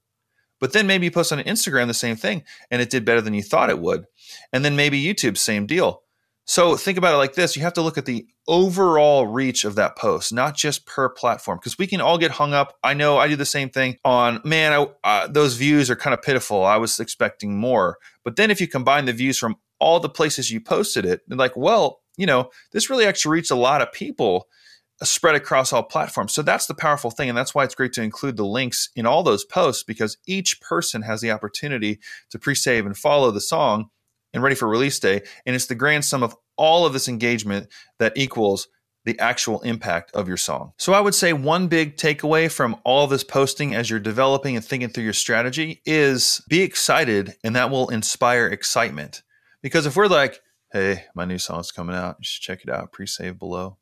But 0.60 0.72
then 0.72 0.86
maybe 0.86 1.06
you 1.06 1.10
post 1.10 1.32
on 1.32 1.40
Instagram 1.40 1.88
the 1.88 1.94
same 1.94 2.16
thing 2.16 2.44
and 2.70 2.80
it 2.80 2.90
did 2.90 3.04
better 3.04 3.20
than 3.20 3.34
you 3.34 3.42
thought 3.42 3.70
it 3.70 3.80
would. 3.80 4.06
And 4.52 4.64
then 4.64 4.76
maybe 4.76 5.02
YouTube, 5.02 5.36
same 5.36 5.66
deal. 5.66 6.02
So 6.46 6.76
think 6.76 6.98
about 6.98 7.14
it 7.14 7.18
like 7.18 7.34
this 7.34 7.56
you 7.56 7.62
have 7.62 7.72
to 7.74 7.82
look 7.82 7.96
at 7.96 8.04
the 8.04 8.26
overall 8.46 9.26
reach 9.26 9.64
of 9.64 9.76
that 9.76 9.96
post, 9.96 10.32
not 10.32 10.54
just 10.54 10.86
per 10.86 11.08
platform, 11.08 11.58
because 11.58 11.78
we 11.78 11.86
can 11.86 12.00
all 12.00 12.18
get 12.18 12.32
hung 12.32 12.52
up. 12.52 12.76
I 12.82 12.94
know 12.94 13.16
I 13.16 13.28
do 13.28 13.36
the 13.36 13.46
same 13.46 13.70
thing 13.70 13.96
on, 14.04 14.40
man, 14.44 14.72
I, 14.72 14.86
uh, 15.04 15.26
those 15.28 15.56
views 15.56 15.90
are 15.90 15.96
kind 15.96 16.12
of 16.12 16.22
pitiful. 16.22 16.64
I 16.64 16.76
was 16.76 17.00
expecting 17.00 17.56
more. 17.56 17.96
But 18.24 18.36
then 18.36 18.50
if 18.50 18.60
you 18.60 18.68
combine 18.68 19.06
the 19.06 19.12
views 19.14 19.38
from 19.38 19.56
all 19.80 20.00
the 20.00 20.10
places 20.10 20.50
you 20.50 20.60
posted 20.60 21.06
it, 21.06 21.22
like, 21.28 21.56
well, 21.56 22.00
you 22.16 22.26
know, 22.26 22.50
this 22.72 22.90
really 22.90 23.06
actually 23.06 23.32
reached 23.32 23.50
a 23.50 23.56
lot 23.56 23.82
of 23.82 23.92
people 23.92 24.48
uh, 25.00 25.04
spread 25.04 25.34
across 25.34 25.72
all 25.72 25.82
platforms. 25.82 26.32
So 26.32 26.42
that's 26.42 26.66
the 26.66 26.74
powerful 26.74 27.10
thing. 27.10 27.28
And 27.28 27.36
that's 27.36 27.54
why 27.54 27.64
it's 27.64 27.74
great 27.74 27.92
to 27.94 28.02
include 28.02 28.36
the 28.36 28.46
links 28.46 28.90
in 28.94 29.06
all 29.06 29.22
those 29.22 29.44
posts 29.44 29.82
because 29.82 30.16
each 30.26 30.60
person 30.60 31.02
has 31.02 31.20
the 31.20 31.30
opportunity 31.30 31.98
to 32.30 32.38
pre 32.38 32.54
save 32.54 32.86
and 32.86 32.96
follow 32.96 33.30
the 33.30 33.40
song 33.40 33.90
and 34.32 34.42
ready 34.42 34.54
for 34.54 34.68
release 34.68 34.98
day. 34.98 35.22
And 35.46 35.56
it's 35.56 35.66
the 35.66 35.74
grand 35.74 36.04
sum 36.04 36.22
of 36.22 36.36
all 36.56 36.86
of 36.86 36.92
this 36.92 37.08
engagement 37.08 37.68
that 37.98 38.12
equals 38.16 38.68
the 39.04 39.18
actual 39.18 39.60
impact 39.60 40.10
of 40.12 40.28
your 40.28 40.36
song. 40.36 40.72
So 40.78 40.92
I 40.94 41.00
would 41.00 41.14
say 41.14 41.32
one 41.32 41.68
big 41.68 41.96
takeaway 41.96 42.50
from 42.50 42.76
all 42.84 43.06
this 43.06 43.24
posting 43.24 43.74
as 43.74 43.90
you're 43.90 44.00
developing 44.00 44.56
and 44.56 44.64
thinking 44.64 44.88
through 44.88 45.04
your 45.04 45.12
strategy 45.12 45.82
is 45.84 46.42
be 46.48 46.62
excited 46.62 47.34
and 47.44 47.54
that 47.56 47.70
will 47.70 47.88
inspire 47.90 48.46
excitement. 48.46 49.22
Because 49.62 49.86
if 49.86 49.96
we're 49.96 50.06
like, 50.06 50.40
hey, 50.74 51.04
my 51.14 51.24
new 51.24 51.38
song's 51.38 51.70
coming 51.70 51.94
out, 51.94 52.16
you 52.18 52.24
should 52.24 52.42
check 52.42 52.62
it 52.64 52.68
out, 52.68 52.92
pre-save 52.92 53.38
below. 53.38 53.78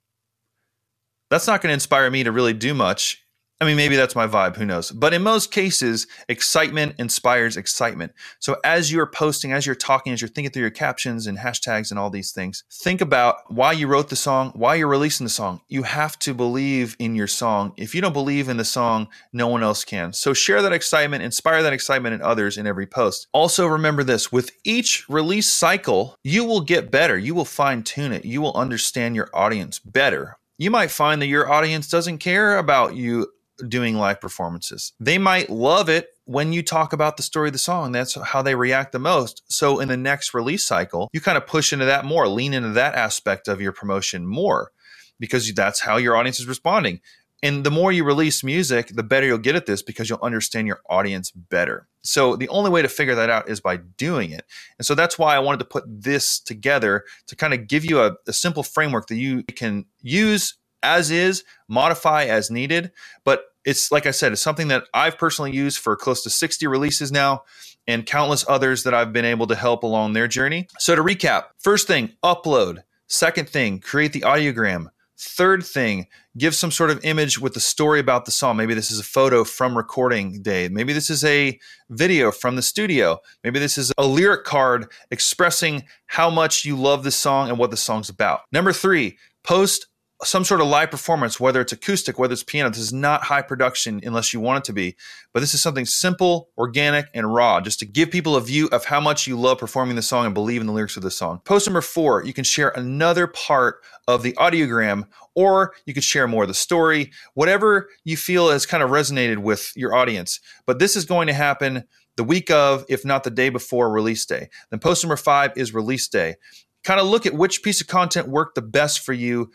That's 1.30 1.46
not 1.46 1.62
going 1.62 1.70
to 1.70 1.74
inspire 1.74 2.10
me 2.10 2.22
to 2.22 2.30
really 2.30 2.52
do 2.52 2.74
much. 2.74 3.24
I 3.62 3.64
mean, 3.64 3.76
maybe 3.76 3.94
that's 3.94 4.16
my 4.16 4.26
vibe, 4.26 4.56
who 4.56 4.66
knows? 4.66 4.90
But 4.90 5.14
in 5.14 5.22
most 5.22 5.52
cases, 5.52 6.08
excitement 6.28 6.96
inspires 6.98 7.56
excitement. 7.56 8.10
So 8.40 8.56
as 8.64 8.90
you're 8.90 9.06
posting, 9.06 9.52
as 9.52 9.66
you're 9.66 9.76
talking, 9.76 10.12
as 10.12 10.20
you're 10.20 10.28
thinking 10.28 10.50
through 10.50 10.62
your 10.62 10.70
captions 10.70 11.28
and 11.28 11.38
hashtags 11.38 11.90
and 11.90 11.98
all 11.98 12.10
these 12.10 12.32
things, 12.32 12.64
think 12.72 13.00
about 13.00 13.36
why 13.52 13.70
you 13.70 13.86
wrote 13.86 14.08
the 14.08 14.16
song, 14.16 14.50
why 14.56 14.74
you're 14.74 14.88
releasing 14.88 15.22
the 15.22 15.30
song. 15.30 15.60
You 15.68 15.84
have 15.84 16.18
to 16.20 16.34
believe 16.34 16.96
in 16.98 17.14
your 17.14 17.28
song. 17.28 17.72
If 17.76 17.94
you 17.94 18.00
don't 18.00 18.12
believe 18.12 18.48
in 18.48 18.56
the 18.56 18.64
song, 18.64 19.06
no 19.32 19.46
one 19.46 19.62
else 19.62 19.84
can. 19.84 20.12
So 20.12 20.34
share 20.34 20.60
that 20.60 20.72
excitement, 20.72 21.22
inspire 21.22 21.62
that 21.62 21.72
excitement 21.72 22.16
in 22.16 22.22
others 22.22 22.58
in 22.58 22.66
every 22.66 22.88
post. 22.88 23.28
Also, 23.32 23.68
remember 23.68 24.02
this 24.02 24.32
with 24.32 24.50
each 24.64 25.08
release 25.08 25.48
cycle, 25.48 26.16
you 26.24 26.44
will 26.44 26.62
get 26.62 26.90
better. 26.90 27.16
You 27.16 27.36
will 27.36 27.44
fine 27.44 27.84
tune 27.84 28.12
it. 28.12 28.24
You 28.24 28.42
will 28.42 28.56
understand 28.56 29.14
your 29.14 29.30
audience 29.32 29.78
better 29.78 30.36
you 30.58 30.70
might 30.70 30.92
find 30.92 31.20
that 31.20 31.26
your 31.26 31.50
audience 31.50 31.88
doesn't 31.88 32.18
care 32.18 32.58
about 32.58 32.94
you 32.94 33.26
doing 33.68 33.96
live 33.96 34.20
performances. 34.20 34.92
They 35.00 35.18
might 35.18 35.50
love 35.50 35.88
it 35.88 36.08
when 36.24 36.52
you 36.52 36.62
talk 36.62 36.92
about 36.92 37.16
the 37.16 37.22
story 37.22 37.48
of 37.48 37.52
the 37.52 37.58
song. 37.58 37.92
That's 37.92 38.14
how 38.14 38.42
they 38.42 38.54
react 38.54 38.92
the 38.92 38.98
most. 38.98 39.42
So 39.48 39.80
in 39.80 39.88
the 39.88 39.96
next 39.96 40.34
release 40.34 40.64
cycle, 40.64 41.08
you 41.12 41.20
kind 41.20 41.38
of 41.38 41.46
push 41.46 41.72
into 41.72 41.84
that 41.84 42.04
more, 42.04 42.28
lean 42.28 42.54
into 42.54 42.70
that 42.70 42.94
aspect 42.94 43.48
of 43.48 43.60
your 43.60 43.72
promotion 43.72 44.26
more 44.26 44.72
because 45.18 45.52
that's 45.54 45.80
how 45.80 45.96
your 45.96 46.16
audience 46.16 46.40
is 46.40 46.46
responding. 46.46 47.00
And 47.44 47.64
the 47.64 47.70
more 47.72 47.90
you 47.90 48.04
release 48.04 48.44
music, 48.44 48.88
the 48.88 49.02
better 49.02 49.26
you'll 49.26 49.38
get 49.38 49.56
at 49.56 49.66
this 49.66 49.82
because 49.82 50.08
you'll 50.08 50.20
understand 50.22 50.68
your 50.68 50.80
audience 50.88 51.32
better. 51.32 51.88
So 52.02 52.36
the 52.36 52.48
only 52.48 52.70
way 52.70 52.82
to 52.82 52.88
figure 52.88 53.16
that 53.16 53.30
out 53.30 53.48
is 53.48 53.60
by 53.60 53.78
doing 53.78 54.30
it. 54.30 54.44
And 54.78 54.86
so 54.86 54.94
that's 54.94 55.18
why 55.18 55.34
I 55.34 55.40
wanted 55.40 55.58
to 55.58 55.64
put 55.64 55.84
this 55.86 56.38
together 56.38 57.04
to 57.26 57.36
kind 57.36 57.52
of 57.52 57.66
give 57.66 57.84
you 57.84 58.00
a, 58.00 58.12
a 58.28 58.32
simple 58.32 58.62
framework 58.62 59.08
that 59.08 59.16
you 59.16 59.42
can 59.42 59.86
use 60.00 60.56
as 60.84 61.10
is, 61.10 61.44
modify 61.68 62.24
as 62.24 62.50
needed. 62.50 62.92
But 63.24 63.44
it's 63.64 63.92
like 63.92 64.06
I 64.06 64.10
said, 64.10 64.32
it's 64.32 64.40
something 64.40 64.68
that 64.68 64.84
I've 64.94 65.18
personally 65.18 65.52
used 65.52 65.78
for 65.78 65.96
close 65.96 66.22
to 66.22 66.30
60 66.30 66.66
releases 66.66 67.12
now 67.12 67.44
and 67.86 68.06
countless 68.06 68.44
others 68.48 68.84
that 68.84 68.94
I've 68.94 69.12
been 69.12 69.24
able 69.24 69.46
to 69.48 69.54
help 69.54 69.82
along 69.82 70.12
their 70.12 70.28
journey. 70.28 70.68
So 70.78 70.94
to 70.94 71.02
recap, 71.02 71.44
first 71.58 71.86
thing, 71.86 72.12
upload. 72.22 72.82
Second 73.08 73.48
thing, 73.48 73.80
create 73.80 74.12
the 74.12 74.20
audiogram. 74.20 74.86
Third 75.18 75.64
thing, 75.64 76.08
give 76.36 76.54
some 76.54 76.72
sort 76.72 76.90
of 76.90 77.04
image 77.04 77.38
with 77.38 77.54
the 77.54 77.60
story 77.60 78.00
about 78.00 78.24
the 78.24 78.32
song. 78.32 78.56
Maybe 78.56 78.74
this 78.74 78.90
is 78.90 78.98
a 78.98 79.04
photo 79.04 79.44
from 79.44 79.76
recording 79.76 80.42
day. 80.42 80.68
Maybe 80.68 80.92
this 80.92 81.10
is 81.10 81.22
a 81.24 81.58
video 81.90 82.32
from 82.32 82.56
the 82.56 82.62
studio. 82.62 83.18
Maybe 83.44 83.60
this 83.60 83.78
is 83.78 83.92
a 83.98 84.06
lyric 84.06 84.44
card 84.44 84.90
expressing 85.12 85.84
how 86.06 86.28
much 86.28 86.64
you 86.64 86.74
love 86.74 87.04
the 87.04 87.12
song 87.12 87.50
and 87.50 87.58
what 87.58 87.70
the 87.70 87.76
song's 87.76 88.08
about. 88.08 88.40
Number 88.50 88.72
three, 88.72 89.16
post 89.44 89.86
some 90.24 90.44
sort 90.44 90.60
of 90.60 90.68
live 90.68 90.90
performance, 90.90 91.40
whether 91.40 91.60
it's 91.60 91.72
acoustic, 91.72 92.18
whether 92.18 92.32
it's 92.32 92.42
piano. 92.42 92.70
This 92.70 92.78
is 92.78 92.92
not 92.92 93.24
high 93.24 93.42
production 93.42 94.00
unless 94.04 94.32
you 94.32 94.40
want 94.40 94.58
it 94.58 94.64
to 94.64 94.72
be, 94.72 94.96
but 95.32 95.40
this 95.40 95.54
is 95.54 95.62
something 95.62 95.86
simple, 95.86 96.48
organic, 96.56 97.06
and 97.14 97.32
raw, 97.32 97.60
just 97.60 97.78
to 97.80 97.86
give 97.86 98.10
people 98.10 98.36
a 98.36 98.40
view 98.40 98.68
of 98.68 98.84
how 98.84 99.00
much 99.00 99.26
you 99.26 99.38
love 99.38 99.58
performing 99.58 99.96
the 99.96 100.02
song 100.02 100.26
and 100.26 100.34
believe 100.34 100.60
in 100.60 100.66
the 100.66 100.72
lyrics 100.72 100.96
of 100.96 101.02
the 101.02 101.10
song. 101.10 101.40
Post 101.44 101.66
number 101.66 101.80
four, 101.80 102.24
you 102.24 102.32
can 102.32 102.44
share 102.44 102.70
another 102.70 103.26
part 103.26 103.82
of 104.06 104.22
the 104.22 104.32
audiogram, 104.34 105.06
or 105.34 105.74
you 105.86 105.94
could 105.94 106.04
share 106.04 106.28
more 106.28 106.44
of 106.44 106.48
the 106.48 106.54
story, 106.54 107.10
whatever 107.34 107.88
you 108.04 108.16
feel 108.16 108.50
has 108.50 108.66
kind 108.66 108.82
of 108.82 108.90
resonated 108.90 109.38
with 109.38 109.72
your 109.74 109.94
audience. 109.94 110.40
But 110.66 110.78
this 110.78 110.96
is 110.96 111.04
going 111.04 111.26
to 111.26 111.34
happen 111.34 111.84
the 112.16 112.24
week 112.24 112.50
of, 112.50 112.84
if 112.88 113.04
not 113.04 113.24
the 113.24 113.30
day 113.30 113.48
before 113.48 113.90
release 113.90 114.26
day. 114.26 114.50
Then 114.70 114.80
post 114.80 115.02
number 115.02 115.16
five 115.16 115.52
is 115.56 115.72
release 115.72 116.08
day 116.08 116.36
kind 116.84 117.00
of 117.00 117.06
look 117.06 117.26
at 117.26 117.34
which 117.34 117.62
piece 117.62 117.80
of 117.80 117.86
content 117.86 118.28
worked 118.28 118.54
the 118.54 118.62
best 118.62 119.00
for 119.00 119.12
you 119.12 119.50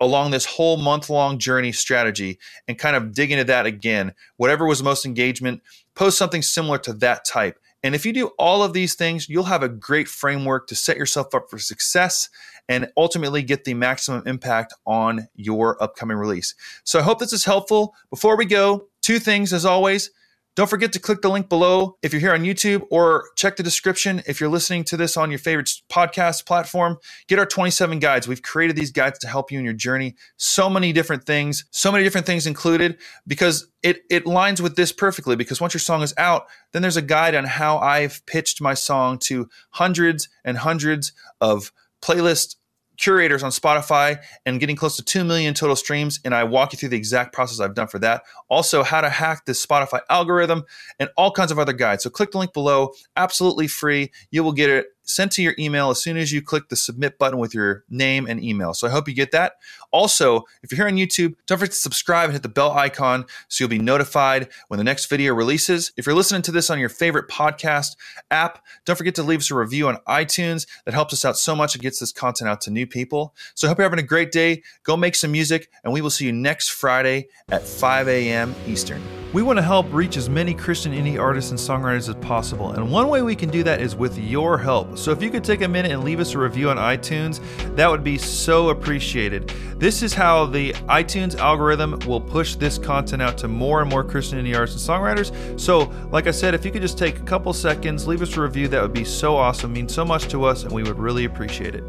along 0.00 0.30
this 0.30 0.44
whole 0.44 0.76
month 0.76 1.10
long 1.10 1.38
journey 1.38 1.72
strategy 1.72 2.38
and 2.68 2.78
kind 2.78 2.96
of 2.96 3.12
dig 3.12 3.32
into 3.32 3.44
that 3.44 3.66
again. 3.66 4.14
Whatever 4.36 4.66
was 4.66 4.82
most 4.82 5.04
engagement, 5.04 5.62
post 5.94 6.18
something 6.18 6.42
similar 6.42 6.78
to 6.78 6.92
that 6.94 7.24
type. 7.24 7.58
And 7.82 7.94
if 7.94 8.06
you 8.06 8.12
do 8.12 8.28
all 8.38 8.62
of 8.62 8.72
these 8.72 8.94
things, 8.94 9.28
you'll 9.28 9.44
have 9.44 9.62
a 9.62 9.68
great 9.68 10.08
framework 10.08 10.68
to 10.68 10.74
set 10.74 10.96
yourself 10.96 11.34
up 11.34 11.50
for 11.50 11.58
success 11.58 12.30
and 12.66 12.90
ultimately 12.96 13.42
get 13.42 13.64
the 13.64 13.74
maximum 13.74 14.26
impact 14.26 14.72
on 14.86 15.28
your 15.34 15.82
upcoming 15.82 16.16
release. 16.16 16.54
So 16.84 16.98
I 16.98 17.02
hope 17.02 17.18
this 17.18 17.34
is 17.34 17.44
helpful. 17.44 17.94
Before 18.08 18.38
we 18.38 18.46
go, 18.46 18.88
two 19.02 19.18
things 19.18 19.52
as 19.52 19.66
always. 19.66 20.10
Don't 20.56 20.70
forget 20.70 20.92
to 20.92 21.00
click 21.00 21.20
the 21.20 21.28
link 21.28 21.48
below 21.48 21.98
if 22.00 22.12
you're 22.12 22.20
here 22.20 22.32
on 22.32 22.42
YouTube 22.42 22.86
or 22.88 23.30
check 23.34 23.56
the 23.56 23.64
description 23.64 24.22
if 24.28 24.38
you're 24.38 24.48
listening 24.48 24.84
to 24.84 24.96
this 24.96 25.16
on 25.16 25.28
your 25.28 25.40
favorite 25.40 25.68
podcast 25.90 26.46
platform. 26.46 26.98
Get 27.26 27.40
our 27.40 27.46
27 27.46 27.98
guides. 27.98 28.28
We've 28.28 28.40
created 28.40 28.76
these 28.76 28.92
guides 28.92 29.18
to 29.20 29.26
help 29.26 29.50
you 29.50 29.58
in 29.58 29.64
your 29.64 29.74
journey. 29.74 30.14
So 30.36 30.70
many 30.70 30.92
different 30.92 31.24
things, 31.24 31.64
so 31.72 31.90
many 31.90 32.04
different 32.04 32.26
things 32.26 32.46
included 32.46 32.98
because 33.26 33.66
it, 33.82 34.02
it 34.08 34.26
lines 34.26 34.62
with 34.62 34.76
this 34.76 34.92
perfectly 34.92 35.34
because 35.34 35.60
once 35.60 35.74
your 35.74 35.80
song 35.80 36.02
is 36.02 36.14
out, 36.18 36.44
then 36.72 36.82
there's 36.82 36.96
a 36.96 37.02
guide 37.02 37.34
on 37.34 37.44
how 37.44 37.78
I've 37.78 38.24
pitched 38.26 38.60
my 38.60 38.74
song 38.74 39.18
to 39.24 39.48
hundreds 39.70 40.28
and 40.44 40.58
hundreds 40.58 41.12
of 41.40 41.72
playlist 42.00 42.54
curators 42.96 43.42
on 43.42 43.50
Spotify 43.50 44.22
and 44.46 44.60
getting 44.60 44.76
close 44.76 44.96
to 44.96 45.02
2 45.02 45.24
million 45.24 45.54
total 45.54 45.76
streams. 45.76 46.20
And 46.24 46.34
I 46.34 46.44
walk 46.44 46.72
you 46.72 46.78
through 46.78 46.90
the 46.90 46.96
exact 46.96 47.32
process 47.32 47.60
I've 47.60 47.74
done 47.74 47.88
for 47.88 47.98
that. 48.00 48.22
Also, 48.48 48.82
how 48.82 49.00
to 49.00 49.08
hack 49.08 49.44
the 49.46 49.52
Spotify 49.52 50.00
algorithm 50.08 50.64
and 50.98 51.10
all 51.16 51.30
kinds 51.30 51.50
of 51.50 51.58
other 51.58 51.72
guides. 51.72 52.04
So 52.04 52.10
click 52.10 52.32
the 52.32 52.38
link 52.38 52.52
below, 52.52 52.92
absolutely 53.16 53.66
free. 53.66 54.12
You 54.30 54.44
will 54.44 54.52
get 54.52 54.70
it 54.70 54.86
sent 55.04 55.32
to 55.32 55.42
your 55.42 55.54
email 55.58 55.90
as 55.90 56.02
soon 56.02 56.16
as 56.16 56.32
you 56.32 56.42
click 56.42 56.68
the 56.68 56.76
submit 56.76 57.18
button 57.18 57.38
with 57.38 57.54
your 57.54 57.84
name 57.88 58.26
and 58.26 58.42
email. 58.42 58.74
So 58.74 58.86
I 58.86 58.90
hope 58.90 59.08
you 59.08 59.14
get 59.14 59.32
that. 59.32 59.54
Also, 59.90 60.44
if 60.62 60.72
you're 60.72 60.76
here 60.76 60.86
on 60.86 60.94
YouTube, 60.94 61.36
don't 61.46 61.58
forget 61.58 61.72
to 61.72 61.78
subscribe 61.78 62.24
and 62.24 62.32
hit 62.32 62.42
the 62.42 62.48
bell 62.48 62.72
icon 62.72 63.24
so 63.48 63.62
you'll 63.62 63.68
be 63.68 63.78
notified 63.78 64.48
when 64.68 64.78
the 64.78 64.84
next 64.84 65.06
video 65.06 65.34
releases. 65.34 65.92
If 65.96 66.06
you're 66.06 66.14
listening 66.14 66.42
to 66.42 66.52
this 66.52 66.70
on 66.70 66.78
your 66.78 66.88
favorite 66.88 67.28
podcast 67.28 67.96
app, 68.30 68.64
don't 68.84 68.96
forget 68.96 69.14
to 69.16 69.22
leave 69.22 69.40
us 69.40 69.50
a 69.50 69.54
review 69.54 69.88
on 69.88 69.98
iTunes. 70.08 70.66
That 70.84 70.94
helps 70.94 71.12
us 71.12 71.24
out 71.24 71.36
so 71.36 71.54
much. 71.54 71.74
and 71.74 71.82
gets 71.82 72.00
this 72.00 72.12
content 72.12 72.48
out 72.48 72.60
to 72.62 72.70
new 72.70 72.86
people. 72.86 73.34
So 73.54 73.66
I 73.66 73.68
hope 73.68 73.78
you're 73.78 73.84
having 73.84 73.98
a 73.98 74.02
great 74.02 74.32
day. 74.32 74.62
Go 74.82 74.96
make 74.96 75.14
some 75.14 75.32
music, 75.32 75.70
and 75.84 75.92
we 75.92 76.00
will 76.00 76.10
see 76.10 76.26
you 76.26 76.32
next 76.32 76.70
Friday 76.70 77.28
at 77.50 77.62
5 77.62 78.08
a.m. 78.08 78.54
Eastern. 78.66 79.02
We 79.32 79.42
want 79.42 79.58
to 79.58 79.62
help 79.62 79.92
reach 79.92 80.16
as 80.16 80.30
many 80.30 80.54
Christian 80.54 80.92
indie 80.92 81.20
artists 81.20 81.50
and 81.50 81.58
songwriters 81.58 82.08
as 82.08 82.14
possible, 82.24 82.70
and 82.70 82.90
one 82.90 83.08
way 83.08 83.22
we 83.22 83.34
can 83.34 83.50
do 83.50 83.62
that 83.64 83.80
is 83.80 83.96
with 83.96 84.16
your 84.16 84.56
help. 84.56 84.93
So 84.96 85.10
if 85.10 85.22
you 85.22 85.30
could 85.30 85.44
take 85.44 85.62
a 85.62 85.68
minute 85.68 85.92
and 85.92 86.04
leave 86.04 86.20
us 86.20 86.34
a 86.34 86.38
review 86.38 86.70
on 86.70 86.76
iTunes, 86.76 87.40
that 87.76 87.90
would 87.90 88.04
be 88.04 88.18
so 88.18 88.70
appreciated. 88.70 89.48
This 89.78 90.02
is 90.02 90.14
how 90.14 90.46
the 90.46 90.72
iTunes 90.88 91.36
algorithm 91.36 91.98
will 92.06 92.20
push 92.20 92.54
this 92.54 92.78
content 92.78 93.20
out 93.20 93.36
to 93.38 93.48
more 93.48 93.80
and 93.80 93.90
more 93.90 94.04
Christian 94.04 94.38
indie 94.38 94.56
artists 94.56 94.88
and 94.88 94.96
songwriters. 94.96 95.60
So, 95.60 95.92
like 96.10 96.26
I 96.26 96.30
said, 96.30 96.54
if 96.54 96.64
you 96.64 96.70
could 96.70 96.82
just 96.82 96.98
take 96.98 97.18
a 97.18 97.24
couple 97.24 97.52
seconds, 97.52 98.06
leave 98.06 98.22
us 98.22 98.36
a 98.36 98.40
review, 98.40 98.68
that 98.68 98.80
would 98.80 98.92
be 98.92 99.04
so 99.04 99.36
awesome, 99.36 99.72
means 99.72 99.92
so 99.92 100.04
much 100.04 100.28
to 100.28 100.44
us, 100.44 100.62
and 100.62 100.72
we 100.72 100.82
would 100.82 100.98
really 100.98 101.24
appreciate 101.24 101.74
it. 101.74 101.84